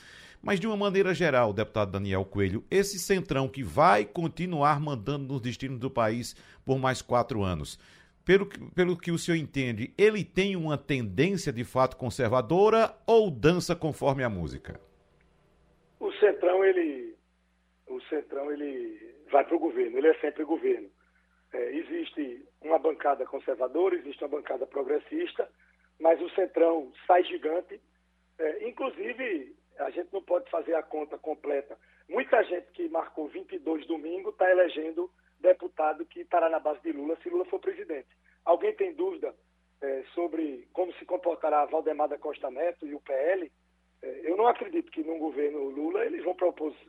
[0.42, 5.40] Mas de uma maneira geral, deputado Daniel Coelho, esse centrão que vai continuar mandando nos
[5.40, 7.78] destinos do país por mais quatro anos,
[8.24, 13.74] pelo, pelo que o senhor entende, ele tem uma tendência de fato conservadora ou dança
[13.74, 14.78] conforme a música?
[15.98, 17.14] O centrão, ele,
[17.86, 20.88] o centrão, ele vai para o governo, ele é sempre governo.
[21.52, 25.50] É, existe uma bancada conservadora, existe uma bancada progressista,
[25.98, 27.80] mas o Centrão sai gigante.
[28.38, 31.76] É, inclusive, a gente não pode fazer a conta completa.
[32.08, 37.18] Muita gente que marcou 22 domingo está elegendo deputado que estará na base de Lula
[37.20, 38.08] se Lula for presidente.
[38.44, 39.34] Alguém tem dúvida
[39.82, 43.50] é, sobre como se comportará Valdemar da Costa Neto e o PL?
[44.00, 46.36] É, eu não acredito que num governo Lula eles vão,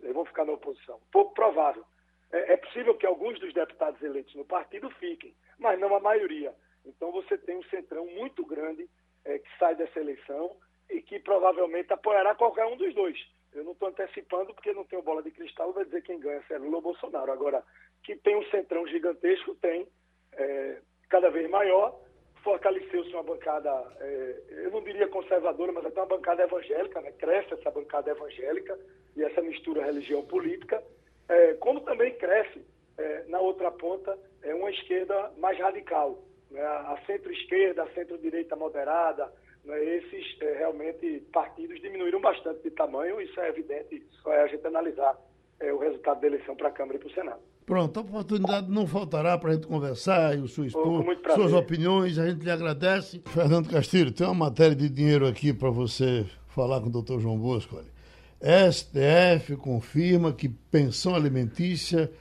[0.04, 1.00] eles vão ficar na oposição.
[1.12, 1.84] Pouco provável.
[2.32, 6.54] É, é possível que alguns dos deputados eleitos no partido fiquem, mas não a maioria.
[6.86, 8.88] Então você tem um centrão muito grande
[9.24, 10.56] é, que sai dessa eleição
[10.90, 13.18] e que provavelmente apoiará qualquer um dos dois.
[13.54, 16.54] Eu não estou antecipando porque não tenho bola de cristal, vai dizer quem ganha se
[16.54, 17.32] é Lula ou Bolsonaro.
[17.32, 17.64] Agora,
[18.04, 19.88] que tem um centrão gigantesco, tem,
[20.34, 21.98] é, cada vez maior,
[22.44, 27.12] fortaleceu-se uma bancada, é, eu não diria conservadora, mas até uma bancada evangélica, né?
[27.14, 28.78] cresce essa bancada evangélica
[29.16, 30.84] e essa mistura religião-política,
[31.30, 32.62] é, como também cresce
[32.98, 36.62] é, na outra ponta é uma esquerda mais radical, né?
[36.62, 39.32] a centro-esquerda, a centro-direita moderada,
[39.64, 39.84] né?
[39.84, 44.66] esses é, realmente partidos diminuíram bastante de tamanho, isso é evidente, só é a gente
[44.66, 45.18] analisar
[45.60, 47.40] é, o resultado da eleição para a Câmara e para o Senado.
[47.66, 52.20] Pronto, a oportunidade não faltará para a gente conversar e o seu esposo, suas opiniões,
[52.20, 53.24] a gente lhe agradece.
[53.26, 57.40] Fernando Castilho, tem uma matéria de dinheiro aqui para você falar com o doutor João
[57.40, 57.78] Bosco.
[57.78, 57.95] Olha.
[58.42, 62.12] STF confirma que pensão alimentícia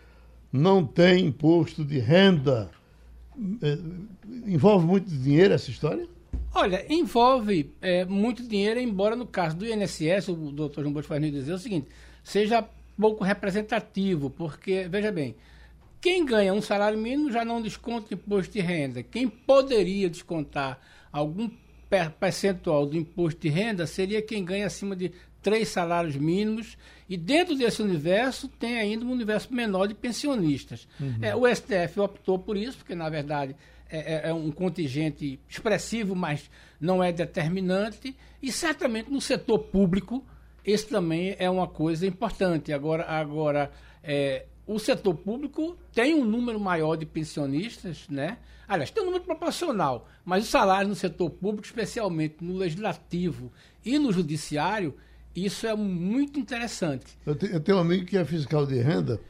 [0.53, 2.71] não tem imposto de renda.
[3.61, 3.79] É,
[4.47, 6.07] envolve muito dinheiro essa história?
[6.55, 11.21] Olha, envolve é, muito dinheiro, embora no caso do INSS, o doutor João Bosco faz
[11.21, 11.89] dizer o seguinte,
[12.23, 12.65] seja
[12.99, 15.35] pouco representativo, porque, veja bem,
[16.01, 19.03] quem ganha um salário mínimo já não desconta imposto de renda.
[19.03, 20.79] Quem poderia descontar
[21.11, 21.51] algum
[22.21, 25.13] percentual do imposto de renda seria quem ganha acima de
[25.45, 26.77] três salários mínimos,
[27.09, 30.89] e dentro desse universo tem ainda um universo menor de pensionistas.
[30.99, 31.19] Uhum.
[31.21, 33.55] É, o STF optou por isso, porque na verdade
[33.89, 40.25] é, é, é, um contingente expressivo, mas não é determinante, e certamente no setor público
[40.65, 42.73] esse também é uma coisa importante.
[42.73, 43.71] Agora, agora
[44.03, 48.39] é, o setor público tem um número maior de pensionistas, né?
[48.67, 53.53] Aliás, tem um número proporcional, mas o salário no setor público, especialmente no legislativo
[53.85, 54.97] e no judiciário,
[55.35, 57.07] isso é muito interessante.
[57.27, 59.21] Eu, te, eu tenho um amigo que é fiscal de renda.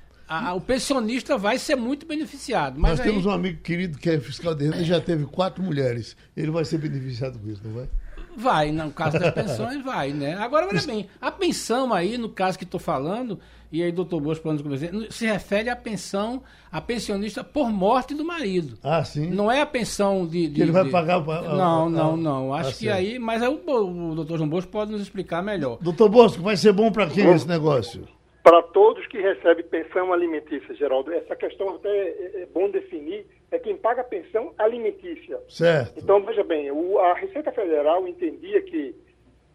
[0.54, 2.78] o pensionista vai ser muito beneficiado.
[2.78, 3.06] Nós aí...
[3.06, 6.16] temos um amigo querido que é fiscal de renda e já teve quatro mulheres.
[6.36, 7.88] Ele vai ser beneficiado com isso, não vai?
[8.36, 10.34] Vai, no caso das pensões, vai, né?
[10.34, 13.38] Agora, olha bem, a pensão aí, no caso que estou falando,
[13.74, 18.24] e aí doutor Boas pode nos se refere à pensão, a pensionista por morte do
[18.24, 18.78] marido.
[18.84, 19.28] Ah, sim.
[19.28, 20.46] Não é a pensão de...
[20.46, 20.92] de que ele vai de...
[20.92, 21.20] pagar...
[21.20, 22.54] não, não, não.
[22.54, 22.96] Acho tá que certo.
[22.98, 23.18] aí...
[23.18, 25.78] Mas aí o, o doutor João Bosco pode nos explicar melhor.
[25.80, 28.06] Doutor Bosco, vai ser bom para quem esse negócio?
[28.44, 31.12] Para todos que recebem pensão alimentícia, Geraldo.
[31.12, 35.40] Essa questão até é, é bom definir é quem paga a pensão alimentícia.
[35.48, 35.98] Certo.
[35.98, 38.94] Então, veja bem, o, a Receita Federal entendia que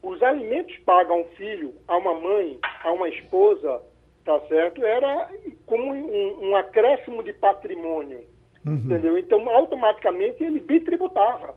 [0.03, 3.81] os alimentos pagos a um filho, a uma mãe, a uma esposa,
[4.23, 4.83] tá certo?
[4.83, 5.29] Era
[5.65, 8.23] como um, um acréscimo de patrimônio.
[8.65, 8.75] Uhum.
[8.75, 9.17] Entendeu?
[9.17, 11.55] Então, automaticamente, ele bitributava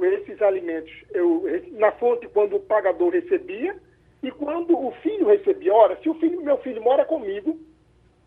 [0.00, 3.76] esses alimentos eu, na fonte quando o pagador recebia
[4.22, 5.74] e quando o filho recebia.
[5.74, 7.58] Ora, se o filho, meu filho mora comigo,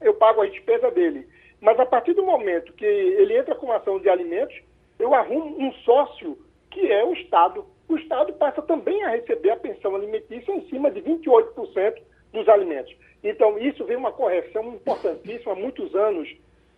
[0.01, 1.27] eu pago a despesa dele.
[1.59, 4.55] Mas a partir do momento que ele entra com ação de alimentos,
[4.99, 6.37] eu arrumo um sócio
[6.69, 7.65] que é o Estado.
[7.87, 12.01] O Estado passa também a receber a pensão alimentícia em cima de 28%
[12.33, 12.95] dos alimentos.
[13.31, 16.29] Então, isso vem uma correção importantíssima há muitos anos,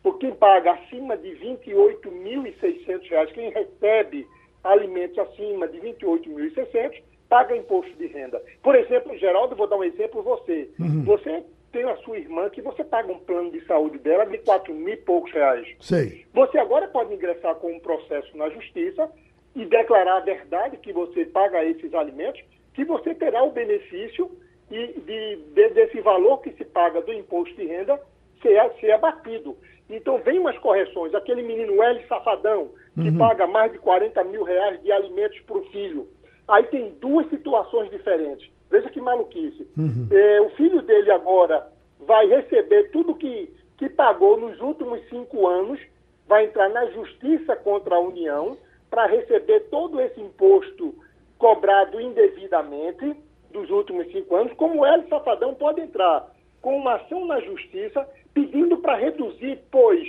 [0.04, 4.28] por quem paga acima de R$ 28.600, quem recebe
[4.64, 8.42] alimentos acima de R$ 28.600, paga imposto de renda.
[8.62, 10.70] Por exemplo, Geraldo, vou dar um exemplo você.
[10.80, 11.04] Uhum.
[11.06, 14.72] Você tem a sua irmã que você paga um plano de saúde dela de 4
[14.74, 15.68] mil e poucos reais.
[15.80, 16.24] Sei.
[16.34, 19.10] Você agora pode ingressar com um processo na justiça
[19.56, 22.44] e declarar a verdade que você paga esses alimentos,
[22.76, 24.30] que você terá o benefício
[24.70, 28.00] de, de, de, desse valor que se paga do imposto de renda
[28.42, 29.56] ser, ser abatido.
[29.90, 31.14] Então, vem umas correções.
[31.14, 33.18] Aquele menino L Safadão, que uhum.
[33.18, 36.08] paga mais de 40 mil reais de alimentos para o filho.
[36.48, 38.50] Aí tem duas situações diferentes.
[38.70, 39.68] Veja que maluquice.
[39.78, 40.08] Uhum.
[40.12, 41.68] É, o filho dele agora
[42.00, 45.80] vai receber tudo que, que pagou nos últimos cinco anos,
[46.28, 48.58] vai entrar na justiça contra a União
[48.90, 50.94] para receber todo esse imposto
[51.38, 53.16] cobrado indevidamente
[53.54, 56.30] dos últimos cinco anos, como o Hélio Safadão pode entrar
[56.62, 60.04] com uma ação na justiça pedindo para reduzir, pois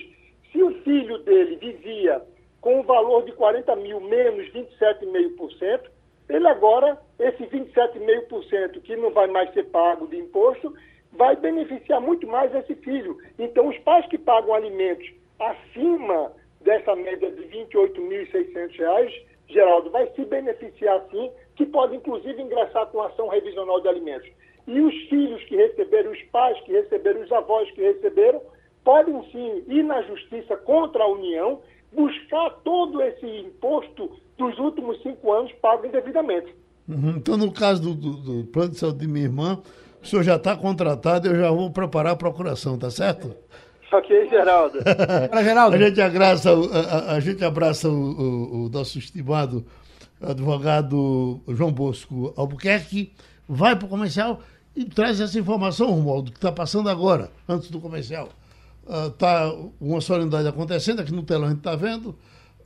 [0.51, 2.23] se o filho dele vivia
[2.61, 5.83] com o valor de 40 mil menos 27,5%,
[6.29, 10.75] ele agora, esse 27,5% que não vai mais ser pago de imposto,
[11.13, 13.19] vai beneficiar muito mais esse filho.
[13.39, 20.25] Então, os pais que pagam alimentos acima dessa média de R$ 28.600, Geraldo, vai se
[20.25, 24.29] beneficiar sim, que pode inclusive ingressar com ação revisional de alimentos.
[24.67, 28.41] E os filhos que receberam, os pais que receberam, os avós que receberam,
[28.83, 31.61] podem sim ir na justiça contra a União,
[31.93, 36.55] buscar todo esse imposto dos últimos cinco anos pago indevidamente.
[36.89, 37.15] Uhum.
[37.17, 39.63] Então, no caso do, do, do, plano de saúde de minha irmã,
[40.03, 43.35] o senhor já está contratado, eu já vou preparar a procuração, tá certo?
[43.91, 44.79] Ok, Geraldo.
[45.43, 45.77] Geraldo.
[45.77, 49.65] A gente abraça, a, a gente abraça o, o, o, nosso estimado
[50.27, 53.13] advogado João Bosco Albuquerque,
[53.49, 54.41] vai para o comercial
[54.75, 58.29] e traz essa informação, Romualdo, que está passando agora, antes do comercial.
[59.09, 62.17] Está uh, uma solenidade acontecendo, aqui no telão a gente está vendo.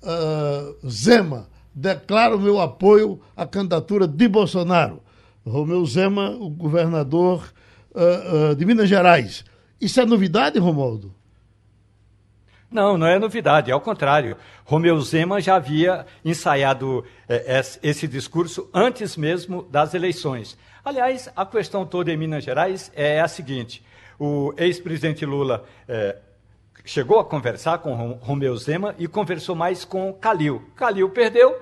[0.02, 5.00] Uh, Zema declara o meu apoio à candidatura de Bolsonaro.
[5.46, 7.52] Romeu Zema, o governador
[7.92, 9.44] uh, de Minas Gerais.
[9.80, 11.14] Isso é novidade, Romualdo?
[12.70, 14.36] Não, não é novidade, é ao contrário.
[14.64, 20.58] Romeu Zema já havia ensaiado eh, esse discurso antes mesmo das eleições.
[20.84, 23.82] Aliás, a questão toda em Minas Gerais é a seguinte:
[24.18, 26.16] o ex-presidente Lula eh,
[26.84, 30.62] chegou a conversar com Romeu Zema e conversou mais com Calil.
[30.76, 31.58] Calil perdeu,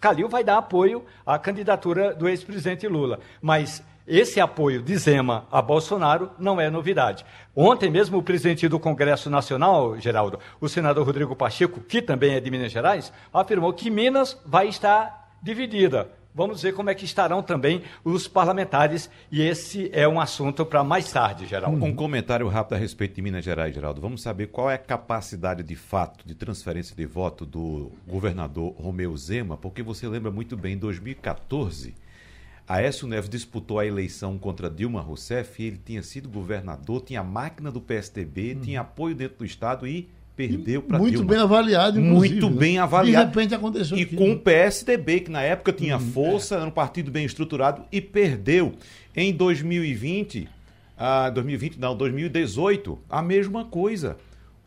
[0.00, 3.20] Calil vai dar apoio à candidatura do ex-presidente Lula.
[3.42, 7.24] Mas esse apoio de Zema a Bolsonaro não é novidade.
[7.54, 12.40] Ontem mesmo o presidente do Congresso Nacional, Geraldo, o senador Rodrigo Pacheco, que também é
[12.40, 16.08] de Minas Gerais, afirmou que Minas vai estar dividida.
[16.32, 20.84] Vamos ver como é que estarão também os parlamentares, e esse é um assunto para
[20.84, 21.84] mais tarde, Geraldo.
[21.84, 24.00] Um comentário rápido a respeito de Minas Gerais, Geraldo.
[24.00, 29.16] Vamos saber qual é a capacidade de fato de transferência de voto do governador Romeu
[29.16, 31.94] Zema, porque você lembra muito bem, em 2014
[32.70, 37.68] Aécio Neves disputou a eleição contra Dilma Rousseff, ele tinha sido governador, tinha a máquina
[37.68, 38.60] do PSDB, hum.
[38.60, 41.10] tinha apoio dentro do Estado e perdeu para Dilma.
[41.10, 42.40] Muito bem avaliado, inclusive.
[42.40, 43.28] Muito bem avaliado.
[43.28, 46.58] De repente aconteceu E com o PSDB, que na época tinha hum, força, é.
[46.58, 48.72] era um partido bem estruturado e perdeu.
[49.16, 50.48] Em 2020,
[50.96, 54.16] ah, 2020 não, 2018, a mesma coisa.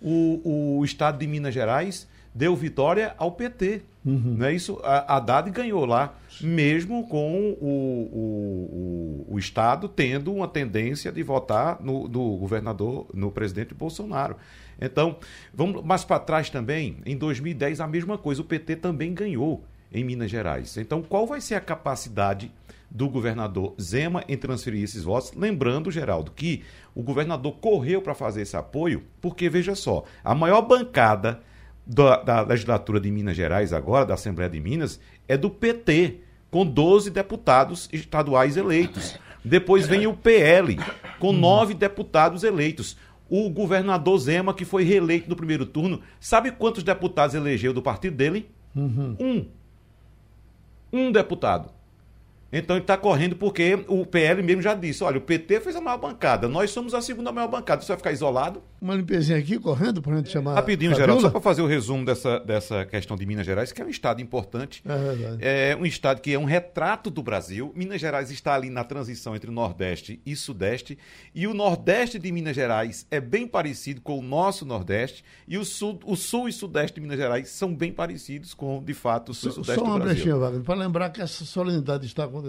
[0.02, 3.82] O, o Estado de Minas Gerais deu vitória ao PT.
[4.06, 4.36] Uhum.
[4.38, 4.80] Não é isso?
[4.84, 11.24] A Haddad ganhou lá, mesmo com o, o, o, o, Estado tendo uma tendência de
[11.24, 14.36] votar no, no governador, no presidente Bolsonaro.
[14.82, 15.18] Então,
[15.54, 20.04] vamos mais para trás também, em 2010 a mesma coisa, o PT também ganhou em
[20.04, 20.76] Minas Gerais.
[20.78, 22.52] Então, qual vai ser a capacidade
[22.90, 25.32] do governador Zema em transferir esses votos?
[25.34, 30.62] Lembrando, Geraldo, que o governador correu para fazer esse apoio, porque veja só, a maior
[30.64, 31.42] bancada
[31.86, 36.20] da, da, legislatura de Minas Gerais, agora, da Assembleia de Minas, é do PT,
[36.50, 39.18] com 12 deputados estaduais eleitos.
[39.44, 40.78] Depois vem o PL,
[41.20, 42.96] com nove deputados eleitos.
[43.30, 48.16] O governador Zema, que foi reeleito no primeiro turno, sabe quantos deputados elegeu do partido
[48.16, 48.50] dele?
[48.76, 49.18] Uhum.
[49.20, 49.46] Um.
[50.94, 51.70] Um deputado.
[52.54, 55.82] Então ele está correndo porque o PL mesmo já disse: olha, o PT fez a
[55.82, 57.82] maior bancada, nós somos a segunda maior bancada.
[57.82, 58.62] Você vai ficar isolado?
[58.80, 60.54] Uma limpezinha aqui, correndo, para a gente chamar.
[60.54, 63.86] Rapidinho, Geraldo, só para fazer o resumo dessa, dessa questão de Minas Gerais, que é
[63.86, 64.84] um estado importante.
[64.86, 65.38] É verdade.
[65.42, 67.74] É um estado que é um retrato do Brasil.
[67.76, 70.96] Minas Gerais está ali na transição entre Nordeste e Sudeste.
[71.34, 75.24] E o Nordeste de Minas Gerais é bem parecido com o nosso Nordeste.
[75.48, 78.94] E o Sul, o sul e Sudeste de Minas Gerais são bem parecidos com, de
[78.94, 80.14] fato, o Sul e Sudeste Só uma do Brasil.
[80.16, 82.43] brechinha, Wagner, para lembrar que essa solenidade está acontecendo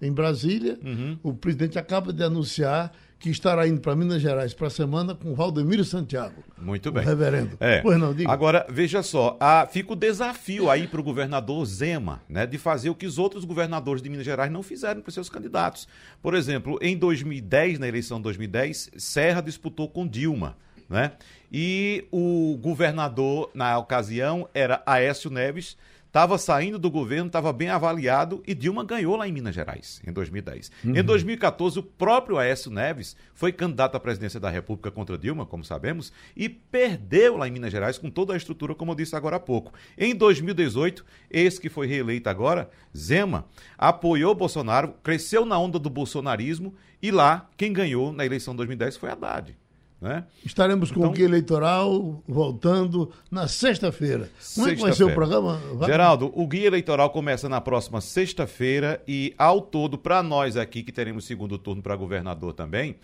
[0.00, 0.78] em Brasília.
[0.84, 1.18] Uhum.
[1.22, 5.34] O presidente acaba de anunciar que estará indo para Minas Gerais para a semana com
[5.34, 6.42] Valdemiro Santiago.
[6.56, 7.04] Muito bem.
[7.04, 7.56] Reverendo.
[7.60, 7.82] É.
[7.82, 8.32] Pois não, diga.
[8.32, 12.88] Agora, veja só, a, fica o desafio aí para o governador Zema, né, de fazer
[12.88, 15.86] o que os outros governadores de Minas Gerais não fizeram para seus candidatos.
[16.22, 20.56] Por exemplo, em 2010, na eleição de 2010, Serra disputou com Dilma,
[20.88, 21.12] né?
[21.52, 25.76] E o governador, na ocasião, era Aécio Neves,
[26.10, 30.12] estava saindo do governo, estava bem avaliado e Dilma ganhou lá em Minas Gerais, em
[30.12, 30.70] 2010.
[30.84, 30.96] Uhum.
[30.96, 35.64] Em 2014, o próprio Aécio Neves foi candidato à presidência da República contra Dilma, como
[35.64, 39.36] sabemos, e perdeu lá em Minas Gerais com toda a estrutura, como eu disse agora
[39.36, 39.72] há pouco.
[39.96, 43.46] Em 2018, esse que foi reeleito agora, Zema,
[43.78, 48.96] apoiou Bolsonaro, cresceu na onda do bolsonarismo e lá quem ganhou na eleição de 2010
[48.96, 49.56] foi Haddad.
[50.00, 50.24] Né?
[50.44, 54.30] Estaremos com Então- o Guia Eleitoral voltando na sexta-feira.
[54.54, 55.56] Como é que vai ser o programa?
[55.56, 55.86] Wagner?
[55.88, 60.90] Geraldo, o guia eleitoral começa na próxima sexta-feira e, ao todo, para nós aqui que
[60.90, 62.96] teremos segundo turno para governador também,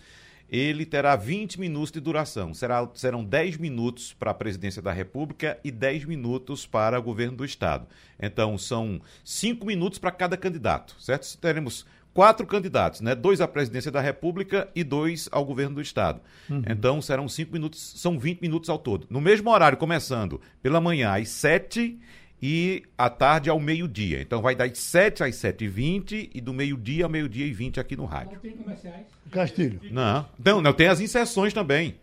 [0.49, 2.53] ele terá 20 minutos de duração.
[2.53, 7.37] Será, serão 10 minutos para a presidência da República e 10 minutos para o governo
[7.37, 7.85] do Estado.
[8.19, 11.37] Então, são 5 minutos para cada candidato, certo?
[11.37, 11.85] Teremos
[12.17, 13.13] quatro candidatos, né?
[13.13, 16.19] Dois à presidência da República e dois ao governo do Estado.
[16.67, 19.05] Então, serão 5 minutos, são 20 minutos ao todo.
[19.07, 21.99] No mesmo horário, começando pela manhã às 7
[22.41, 24.19] e à tarde ao meio-dia.
[24.19, 28.05] Então vai das 7 às 7h20 e do meio-dia ao meio-dia e 20 aqui no
[28.05, 28.39] rádio.
[28.39, 29.05] tem comerciais.
[29.29, 29.79] Castilho.
[29.91, 31.97] Não, não, não tem as inserções também.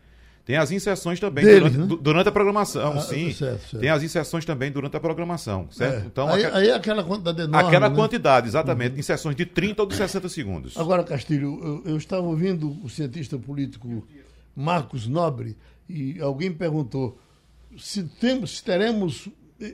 [0.45, 1.87] Tem as inserções também Deles, durante, né?
[1.87, 3.33] du- durante a programação, Ah, sim.
[3.33, 3.79] certo, certo.
[3.81, 6.05] Tem as inserções também durante a programação, certo?
[6.05, 6.07] É.
[6.07, 7.67] Então, aí, aque- aí é aquela quantidade enorme.
[7.69, 7.97] aquela né?
[7.97, 10.77] quantidade, exatamente, inserções de 30 ou de 60 segundos.
[10.77, 14.07] Agora, Castilho, eu, eu estava ouvindo o cientista político
[14.55, 15.57] Marcos Nobre
[15.89, 17.19] e alguém perguntou
[17.79, 19.29] se, temos, se teremos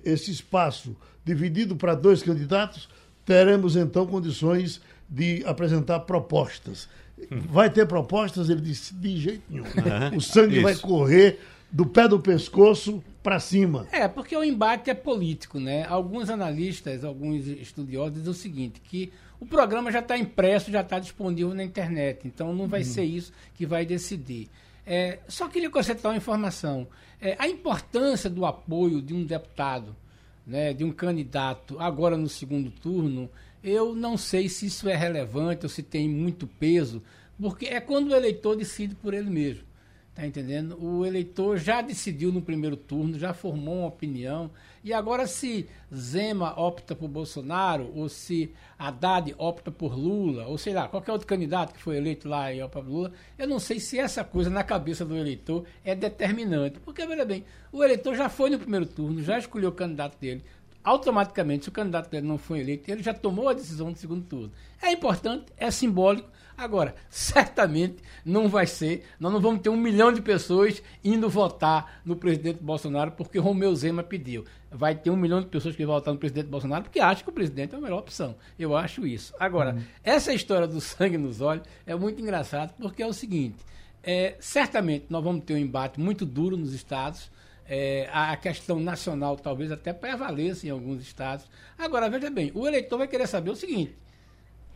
[0.05, 2.89] esse espaço dividido para dois candidatos,
[3.27, 6.89] teremos então condições de apresentar propostas.
[7.31, 8.49] Vai ter propostas?
[8.49, 9.65] Ele disse, de jeito nenhum.
[10.17, 10.83] o sangue vai isso.
[10.83, 11.41] correr
[11.71, 13.87] do pé do pescoço para cima.
[13.93, 15.87] É, porque o embate é político, né?
[15.87, 20.99] Alguns analistas, alguns estudiosos dizem o seguinte, que o programa já está impresso, já está
[20.99, 24.49] disponível na internet, então não vai ser isso que vai decidir.
[24.87, 26.87] É, só queria acrescentar uma informação.
[27.21, 29.95] É, a importância do apoio de um deputado,
[30.47, 33.31] né, de um candidato, agora no segundo turno,
[33.63, 37.03] eu não sei se isso é relevante ou se tem muito peso,
[37.41, 39.71] porque é quando o eleitor decide por ele mesmo.
[40.21, 40.77] Tá entendendo?
[40.85, 44.51] O eleitor já decidiu no primeiro turno, já formou uma opinião.
[44.85, 50.75] E agora, se Zema opta por Bolsonaro, ou se Haddad opta por Lula, ou sei
[50.75, 53.79] lá, qualquer outro candidato que foi eleito lá e opta por Lula, eu não sei
[53.79, 56.81] se essa coisa na cabeça do eleitor é determinante.
[56.81, 60.43] Porque, veja bem, o eleitor já foi no primeiro turno, já escolheu o candidato dele.
[60.83, 64.25] Automaticamente, se o candidato dele não foi eleito, ele já tomou a decisão do segundo
[64.25, 64.51] turno.
[64.81, 66.29] É importante, é simbólico.
[66.57, 72.01] Agora, certamente não vai ser, nós não vamos ter um milhão de pessoas indo votar
[72.05, 74.45] no presidente Bolsonaro porque Romeu Zema pediu.
[74.71, 77.31] Vai ter um milhão de pessoas que vão votar no presidente Bolsonaro porque acham que
[77.31, 78.37] o presidente é a melhor opção.
[78.59, 79.35] Eu acho isso.
[79.39, 83.59] Agora, essa história do sangue nos olhos é muito engraçado porque é o seguinte:
[84.03, 87.31] é, certamente nós vamos ter um embate muito duro nos estados.
[87.73, 91.47] É, a questão nacional talvez até prevaleça em alguns estados.
[91.79, 93.95] Agora, veja bem, o eleitor vai querer saber o seguinte: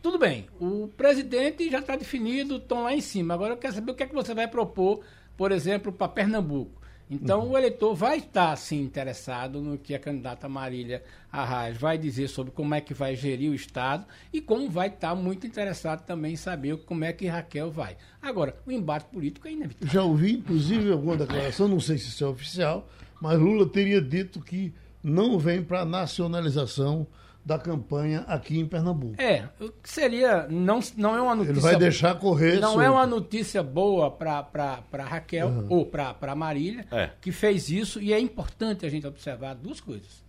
[0.01, 3.33] tudo bem, o presidente já está definido, estão lá em cima.
[3.33, 5.03] Agora eu quero saber o que é que você vai propor,
[5.35, 6.84] por exemplo, para Pernambuco.
[7.09, 12.27] Então o eleitor vai estar sim interessado no que a candidata Marília Arraes vai dizer
[12.27, 16.33] sobre como é que vai gerir o Estado e como vai estar muito interessado também
[16.33, 17.95] em saber como é que Raquel vai.
[18.21, 19.93] Agora, o embate político é inevitável.
[19.93, 22.89] Já ouvi, inclusive, alguma declaração, não sei se isso é oficial,
[23.21, 27.05] mas Lula teria dito que não vem para a nacionalização
[27.45, 29.21] da campanha aqui em Pernambuco.
[29.21, 32.59] É, o que seria, não, não é uma notícia Ele vai deixar correr.
[32.59, 37.11] Não é uma notícia boa para Raquel ou para Marília, É.
[37.21, 40.25] que fez isso, e é importante a gente observar duas coisas.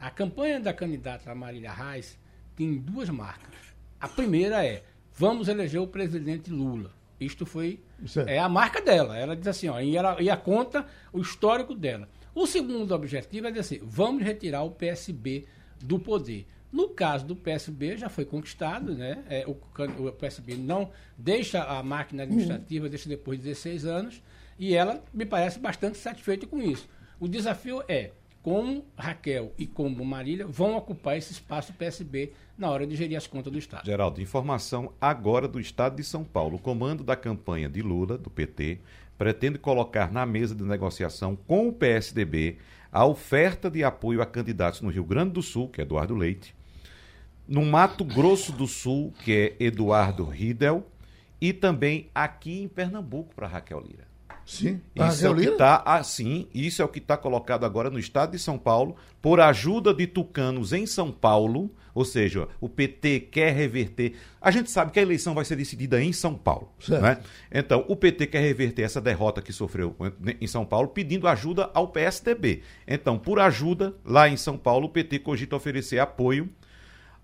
[0.00, 2.18] A campanha da candidata Marília Reis
[2.56, 3.54] tem duas marcas.
[4.00, 4.82] A primeira é:
[5.14, 6.90] vamos eleger o presidente Lula.
[7.18, 8.28] Isto foi Certo.
[8.28, 9.16] é a marca dela.
[9.16, 12.08] Ela diz assim, ó, e ela e a conta o histórico dela.
[12.34, 15.46] O segundo objetivo é dizer assim: vamos retirar o PSB
[15.80, 16.46] do poder.
[16.76, 19.24] No caso do PSB, já foi conquistado, né?
[19.30, 19.56] É, o,
[20.06, 24.22] o, PSB não deixa a máquina administrativa, deixa depois de 16 anos,
[24.58, 26.86] e ela me parece bastante satisfeita com isso.
[27.18, 28.10] O desafio é
[28.42, 33.26] como Raquel e como Marília vão ocupar esse espaço PSB na hora de gerir as
[33.26, 33.86] contas do Estado.
[33.86, 36.56] Geraldo, informação agora do Estado de São Paulo.
[36.56, 38.80] O comando da campanha de Lula, do PT,
[39.16, 42.58] pretende colocar na mesa de negociação com o PSDB
[42.92, 46.54] a oferta de apoio a candidatos no Rio Grande do Sul, que é Eduardo Leite,
[47.48, 50.86] no Mato Grosso do Sul, que é Eduardo Riedel,
[51.40, 54.06] e também aqui em Pernambuco para Raquel Lira.
[54.46, 54.80] Sim.
[54.94, 58.30] Isso é o que está assim, isso é o que está colocado agora no estado
[58.30, 63.52] de São Paulo, por ajuda de tucanos em São Paulo, ou seja, o PT quer
[63.52, 64.14] reverter.
[64.40, 66.70] A gente sabe que a eleição vai ser decidida em São Paulo.
[66.88, 67.18] Né?
[67.50, 69.96] Então, o PT quer reverter essa derrota que sofreu
[70.40, 72.62] em São Paulo, pedindo ajuda ao PSDB.
[72.86, 76.48] Então, por ajuda, lá em São Paulo, o PT cogita oferecer apoio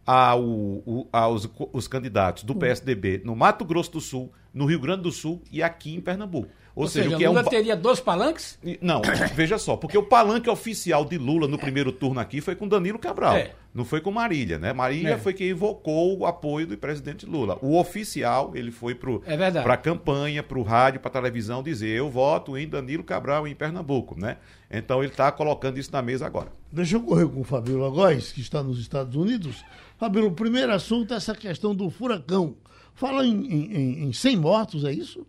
[0.07, 5.03] ao, o, aos os candidatos do PSDB no Mato Grosso do Sul, no Rio Grande
[5.03, 6.49] do Sul e aqui em Pernambuco.
[6.75, 7.49] Ou, Ou seja, seja, o que Lula é um...
[7.49, 8.59] teria dois palanques?
[8.81, 9.03] Não,
[9.35, 12.99] veja só, porque o palanque oficial de Lula no primeiro turno aqui foi com Danilo
[12.99, 13.37] Cabral.
[13.37, 13.53] É.
[13.75, 14.73] Não foi com Marília, né?
[14.73, 15.19] Marília é.
[15.19, 17.59] foi quem invocou o apoio do presidente Lula.
[17.63, 21.89] O oficial, ele foi é para a campanha, para o rádio, para a televisão dizer:
[21.89, 24.37] eu voto em Danilo Cabral em Pernambuco, né?
[24.71, 26.53] Então ele está colocando isso na mesa agora.
[26.71, 29.65] Deixa eu correr com o Fabíola Góes, que está nos Estados Unidos.
[29.99, 32.57] Fabíola, o primeiro assunto é essa questão do furacão.
[32.95, 35.27] Fala em, em, em 100 mortos, é isso?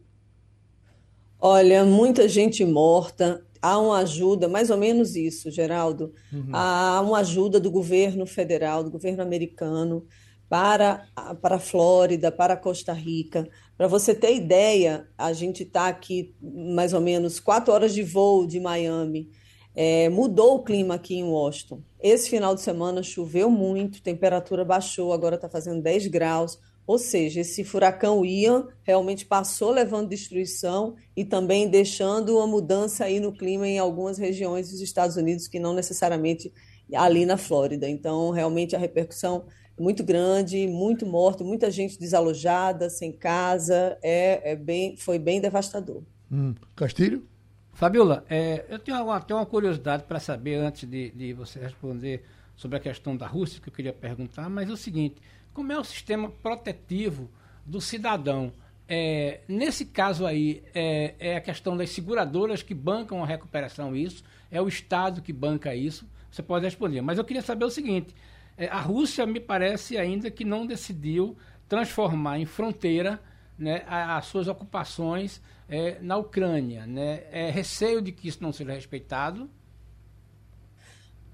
[1.45, 3.45] Olha, muita gente morta.
[3.61, 6.13] Há uma ajuda, mais ou menos isso, Geraldo.
[6.31, 6.47] Uhum.
[6.53, 10.05] Há uma ajuda do governo federal, do governo americano,
[10.47, 11.05] para,
[11.41, 13.45] para a Flórida, para a Costa Rica.
[13.77, 18.47] Para você ter ideia, a gente está aqui mais ou menos quatro horas de voo
[18.47, 19.29] de Miami.
[19.75, 21.81] É, mudou o clima aqui em Washington.
[21.99, 26.57] Esse final de semana choveu muito, temperatura baixou, agora está fazendo 10 graus.
[26.85, 33.19] Ou seja, esse furacão Ian realmente passou levando destruição e também deixando uma mudança aí
[33.19, 36.51] no clima em algumas regiões dos Estados Unidos que não necessariamente
[36.93, 37.87] ali na Flórida.
[37.87, 39.45] Então, realmente a repercussão
[39.77, 45.39] é muito grande, muito morto, muita gente desalojada, sem casa, é, é bem, foi bem
[45.39, 46.03] devastador.
[46.31, 46.53] Hum.
[46.75, 47.25] Castilho?
[47.73, 52.23] Fabiola, é, eu tenho uma, tenho uma curiosidade para saber, antes de, de você responder
[52.55, 55.15] sobre a questão da Rússia, que eu queria perguntar, mas é o seguinte,
[55.53, 57.29] como é o sistema protetivo
[57.65, 58.51] do cidadão?
[58.87, 64.23] É, nesse caso aí, é, é, a questão das seguradoras que bancam a recuperação isso,
[64.51, 67.01] é o Estado que banca isso, você pode responder.
[67.01, 68.13] Mas eu queria saber o seguinte,
[68.57, 71.37] é, a Rússia me parece ainda que não decidiu
[71.67, 73.19] transformar em fronteira
[73.57, 76.85] né, as suas ocupações é, na Ucrânia.
[76.85, 77.23] Né?
[77.31, 79.49] É receio de que isso não seja respeitado?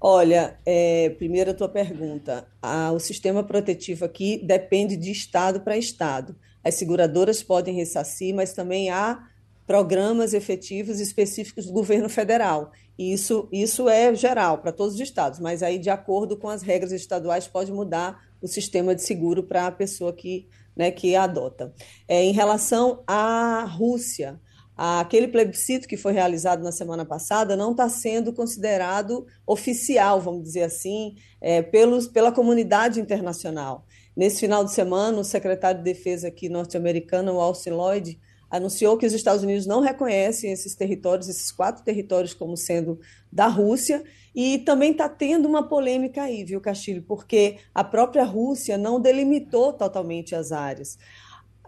[0.02, 2.46] Olha, é, primeiro tua pergunta.
[2.94, 6.34] o sistema protetivo aqui depende de estado para estado.
[6.64, 9.22] As seguradoras podem ressarcir, mas também há
[9.66, 12.72] programas efetivos específicos do governo federal.
[12.98, 16.62] E isso, isso é geral para todos os estados, mas aí, de acordo com as
[16.62, 21.74] regras estaduais, pode mudar o sistema de seguro para a pessoa que, né, que adota.
[22.08, 24.40] É, em relação à Rússia,
[24.82, 30.62] aquele plebiscito que foi realizado na semana passada não está sendo considerado oficial, vamos dizer
[30.62, 33.84] assim, é, pelos, pela comunidade internacional.
[34.16, 38.18] Nesse final de semana, o secretário de Defesa aqui norte-americano, Austin Lloyd,
[38.50, 42.98] anunciou que os Estados Unidos não reconhecem esses territórios, esses quatro territórios, como sendo
[43.30, 44.02] da Rússia,
[44.34, 47.02] e também está tendo uma polêmica aí, viu, Castilho?
[47.02, 50.96] Porque a própria Rússia não delimitou totalmente as áreas.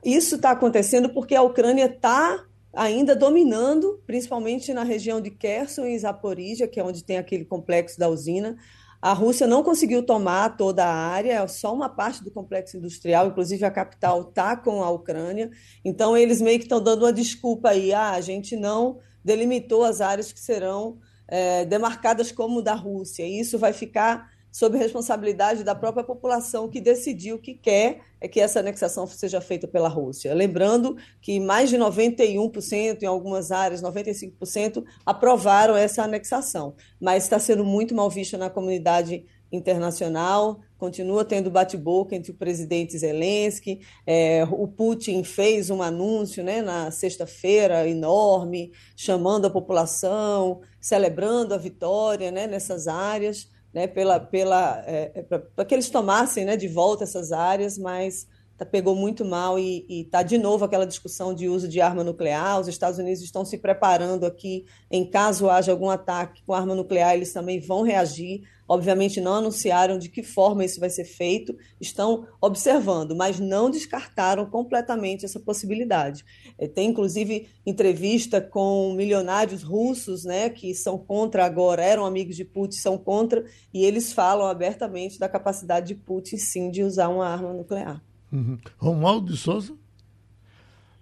[0.02, 5.98] Isso está acontecendo porque a Ucrânia está ainda dominando, principalmente na região de Kherson e
[5.98, 8.56] Zaporizhia, que é onde tem aquele complexo da usina.
[9.00, 13.26] A Rússia não conseguiu tomar toda a área, é só uma parte do complexo industrial,
[13.26, 15.50] inclusive a capital está com a Ucrânia.
[15.84, 20.00] Então, eles meio que estão dando uma desculpa aí, ah, a gente não delimitou as
[20.00, 23.24] áreas que serão é, demarcadas como da Rússia.
[23.24, 28.38] E isso vai ficar sob responsabilidade da própria população que decidiu que quer é que
[28.38, 30.34] essa anexação seja feita pela Rússia.
[30.34, 37.64] Lembrando que mais de 91%, em algumas áreas, 95%, aprovaram essa anexação, mas está sendo
[37.64, 44.66] muito mal vista na comunidade internacional, continua tendo bate-boca entre o presidente Zelensky, é, o
[44.66, 52.46] Putin fez um anúncio né, na sexta-feira enorme, chamando a população, celebrando a vitória né,
[52.46, 57.32] nessas áreas, né, pela, pela, é, é para que eles tomassem né, de volta essas
[57.32, 58.26] áreas, mas
[58.70, 62.61] pegou muito mal e está de novo aquela discussão de uso de arma nuclear.
[62.61, 67.14] Os Estados Unidos estão se preparando aqui, em caso haja algum ataque com arma nuclear,
[67.14, 68.42] eles também vão reagir.
[68.68, 74.46] Obviamente, não anunciaram de que forma isso vai ser feito, estão observando, mas não descartaram
[74.46, 76.24] completamente essa possibilidade.
[76.57, 82.46] É, tem, inclusive, entrevista com milionários russos, né, que são contra agora, eram amigos de
[82.46, 83.44] Putin, são contra,
[83.74, 88.03] e eles falam abertamente da capacidade de Putin, sim, de usar uma arma nuclear.
[88.32, 88.58] Uhum.
[88.78, 89.74] Romualdo de Souza.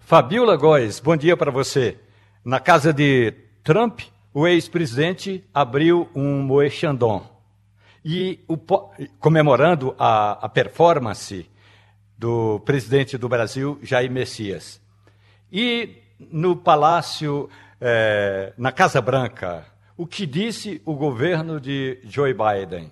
[0.00, 1.96] Fabiola Góes, bom dia para você.
[2.44, 4.00] Na casa de Trump,
[4.34, 7.24] o ex-presidente abriu um Moe Chandon.
[8.04, 8.56] E o,
[9.20, 11.48] comemorando a, a performance
[12.18, 14.80] do presidente do Brasil, Jair Messias.
[15.52, 17.48] E no Palácio,
[17.80, 19.66] eh, na Casa Branca,
[19.96, 22.90] o que disse o governo de Joe Biden?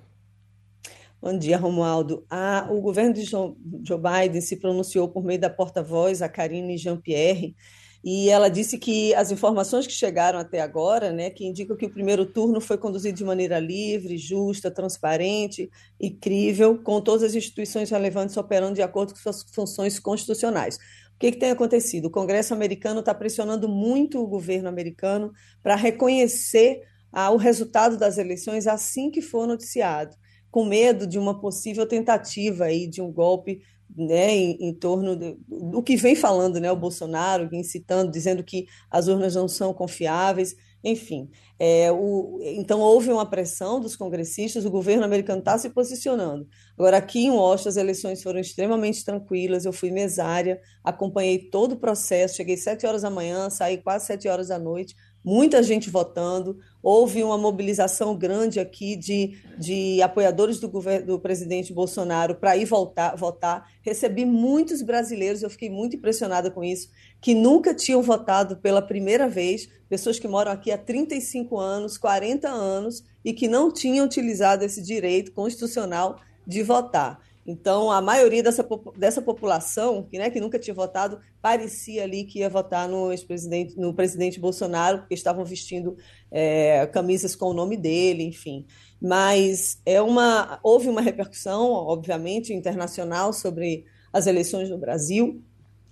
[1.20, 2.24] Bom dia, Romualdo.
[2.30, 3.56] Ah, o governo de Joe
[3.98, 7.56] Biden se pronunciou por meio da porta-voz, a Karine Jean-Pierre,
[8.04, 11.90] e ela disse que as informações que chegaram até agora, né, que indicam que o
[11.90, 17.90] primeiro turno foi conduzido de maneira livre, justa, transparente e crível, com todas as instituições
[17.90, 20.76] relevantes operando de acordo com suas funções constitucionais.
[20.76, 22.04] O que, que tem acontecido?
[22.04, 25.32] O Congresso americano está pressionando muito o governo americano
[25.64, 30.16] para reconhecer ah, o resultado das eleições assim que for noticiado
[30.50, 33.60] com medo de uma possível tentativa aí de um golpe
[33.96, 39.08] né, em, em, torno do que vem falando né, o Bolsonaro, incitando, dizendo que as
[39.08, 41.28] urnas não são confiáveis, enfim.
[41.58, 46.46] É, o, então, houve uma pressão dos congressistas, o governo americano está se posicionando.
[46.78, 51.80] Agora, aqui em Washington, as eleições foram extremamente tranquilas, eu fui mesária, acompanhei todo o
[51.80, 54.94] processo, cheguei sete horas da manhã, saí quase sete horas da noite,
[55.24, 56.58] muita gente votando.
[56.82, 62.64] Houve uma mobilização grande aqui de, de apoiadores do, governo, do presidente Bolsonaro para ir
[62.64, 63.68] voltar, votar.
[63.82, 66.90] Recebi muitos brasileiros, eu fiquei muito impressionada com isso,
[67.20, 72.48] que nunca tinham votado pela primeira vez, pessoas que moram aqui há 35 anos, 40
[72.48, 77.20] anos, e que não tinham utilizado esse direito constitucional de votar.
[77.50, 78.62] Então, a maioria dessa,
[78.94, 83.74] dessa população, que, né, que nunca tinha votado, parecia ali que ia votar no ex-presidente,
[83.74, 85.96] no presidente Bolsonaro, porque estavam vestindo
[86.30, 88.66] é, camisas com o nome dele, enfim.
[89.00, 95.42] Mas é uma, houve uma repercussão, obviamente, internacional sobre as eleições no Brasil.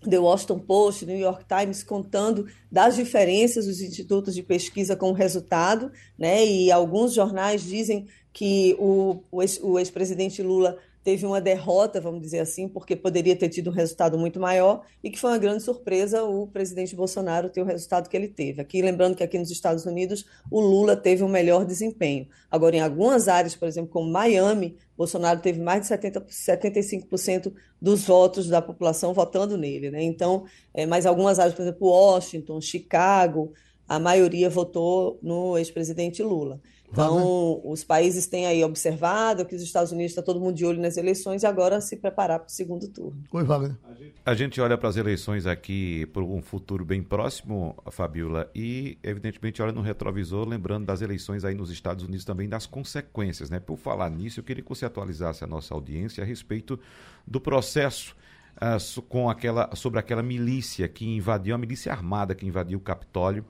[0.07, 5.15] The Washington Post, New York Times, contando das diferenças dos institutos de pesquisa com o
[5.15, 6.45] resultado, né?
[6.45, 10.77] E alguns jornais dizem que o, o ex-presidente Lula
[11.07, 15.09] teve uma derrota, vamos dizer assim, porque poderia ter tido um resultado muito maior e
[15.09, 18.61] que foi uma grande surpresa o presidente Bolsonaro ter o resultado que ele teve.
[18.61, 22.27] Aqui, lembrando que aqui nos Estados Unidos o Lula teve um melhor desempenho.
[22.51, 28.03] Agora, em algumas áreas, por exemplo, como Miami, Bolsonaro teve mais de 70, 75% dos
[28.03, 29.93] votos da população votando nele.
[29.93, 30.03] Né?
[30.03, 30.45] Então,
[30.75, 33.53] é, mas algumas áreas, por exemplo, Washington, Chicago,
[33.89, 36.61] a maioria votou no ex-presidente Lula.
[36.91, 40.81] Então, os países têm aí observado que os Estados Unidos está todo mundo de olho
[40.81, 43.23] nas eleições e agora se preparar para o segundo turno.
[43.31, 43.77] Oi, Wagner.
[44.25, 49.61] A gente olha para as eleições aqui por um futuro bem próximo, Fabiola, e evidentemente
[49.61, 53.61] olha no retrovisor, lembrando das eleições aí nos Estados Unidos também das consequências, né?
[53.61, 56.79] Por falar nisso, eu queria que você atualizasse a nossa audiência a respeito
[57.27, 58.17] do processo
[58.57, 63.45] uh, com aquela, sobre aquela milícia que invadiu, a milícia armada que invadiu o Capitólio,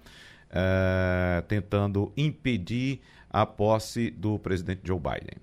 [0.50, 3.00] uh, tentando impedir
[3.36, 5.36] a posse do presidente Joe Biden.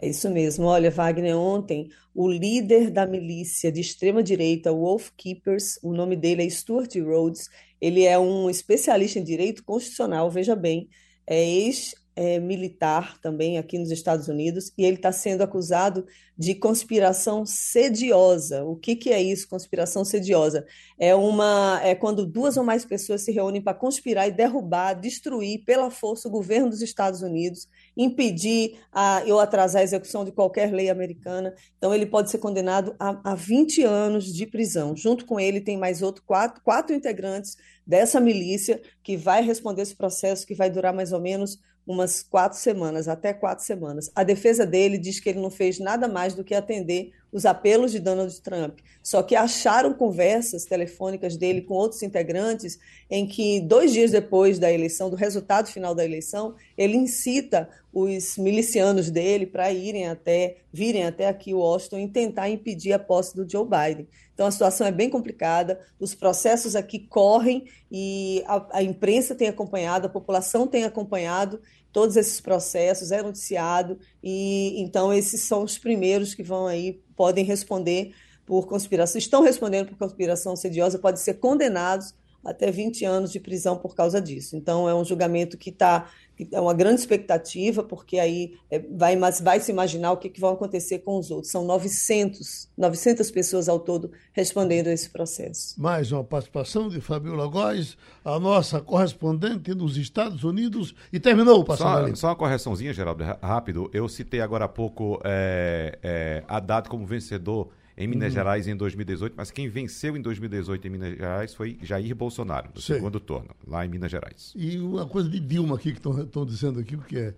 [0.00, 0.64] É isso mesmo.
[0.64, 6.46] Olha, Wagner, ontem o líder da milícia de extrema direita, Wolf Keepers, o nome dele
[6.46, 10.88] é Stuart Rhodes, ele é um especialista em direito constitucional, veja bem,
[11.26, 16.04] é ex é, militar também aqui nos Estados Unidos e ele está sendo acusado
[16.36, 18.64] de conspiração sediosa.
[18.64, 20.66] O que, que é isso, conspiração sediosa?
[20.98, 25.62] É uma é quando duas ou mais pessoas se reúnem para conspirar e derrubar, destruir
[25.64, 30.72] pela força o governo dos Estados Unidos, impedir a, ou atrasar a execução de qualquer
[30.72, 31.54] lei americana.
[31.76, 34.96] Então ele pode ser condenado a, a 20 anos de prisão.
[34.96, 37.56] Junto com ele tem mais outro quatro, quatro integrantes
[37.86, 41.58] dessa milícia que vai responder esse processo que vai durar mais ou menos
[41.88, 44.12] umas quatro semanas, até quatro semanas.
[44.14, 47.92] A defesa dele diz que ele não fez nada mais do que atender os apelos
[47.92, 48.78] de Donald Trump.
[49.02, 52.78] Só que acharam conversas telefônicas dele com outros integrantes
[53.10, 58.36] em que, dois dias depois da eleição, do resultado final da eleição, ele incita os
[58.36, 63.48] milicianos dele para irem até, virem até aqui Washington e tentar impedir a posse do
[63.48, 64.06] Joe Biden.
[64.34, 69.48] Então a situação é bem complicada, os processos aqui correm e a, a imprensa tem
[69.48, 71.60] acompanhado, a população tem acompanhado
[71.98, 77.44] todos esses processos, é noticiado, e então esses são os primeiros que vão aí, podem
[77.44, 78.14] responder
[78.46, 83.76] por conspiração, estão respondendo por conspiração sediosa, podem ser condenados até 20 anos de prisão
[83.76, 84.54] por causa disso.
[84.54, 86.08] Então, é um julgamento que está
[86.52, 90.40] é uma grande expectativa, porque aí é, vai, mas vai se imaginar o que, que
[90.40, 91.50] vai acontecer com os outros.
[91.50, 95.80] São 900, 900 pessoas ao todo respondendo a esse processo.
[95.80, 101.64] Mais uma participação de Fabiola Góes, a nossa correspondente nos Estados Unidos, e terminou o
[101.64, 102.08] passado.
[102.10, 103.90] Só, só uma correçãozinha, Geraldo, rápido.
[103.92, 108.34] Eu citei agora há pouco é, é, Haddad como vencedor em Minas uhum.
[108.34, 112.80] Gerais em 2018, mas quem venceu em 2018 em Minas Gerais foi Jair Bolsonaro, no
[112.80, 112.94] Sei.
[112.94, 114.52] segundo turno, lá em Minas Gerais.
[114.54, 117.34] E uma coisa de Dilma aqui que estão dizendo aqui, o que é?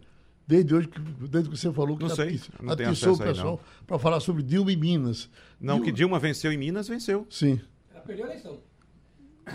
[0.46, 0.90] Desde hoje,
[1.30, 4.70] desde que você falou que não sei, não atiçou o pessoal para falar sobre Dilma
[4.70, 5.30] em Minas.
[5.58, 5.84] Não, Dilma...
[5.86, 7.26] que Dilma venceu em Minas, venceu.
[7.30, 7.58] Sim.
[7.90, 8.61] Ela perdeu a eleição.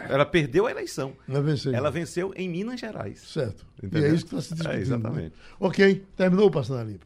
[0.09, 1.13] Ela perdeu a eleição.
[1.29, 1.73] Ela venceu.
[1.75, 3.19] Ela venceu em Minas Gerais.
[3.19, 3.63] Certo.
[3.77, 4.09] Entendeu?
[4.09, 4.79] E é isso que está se discutindo.
[4.79, 5.29] É, exatamente.
[5.29, 5.31] Né?
[5.59, 7.05] Ok, terminou o Passando a Limpo.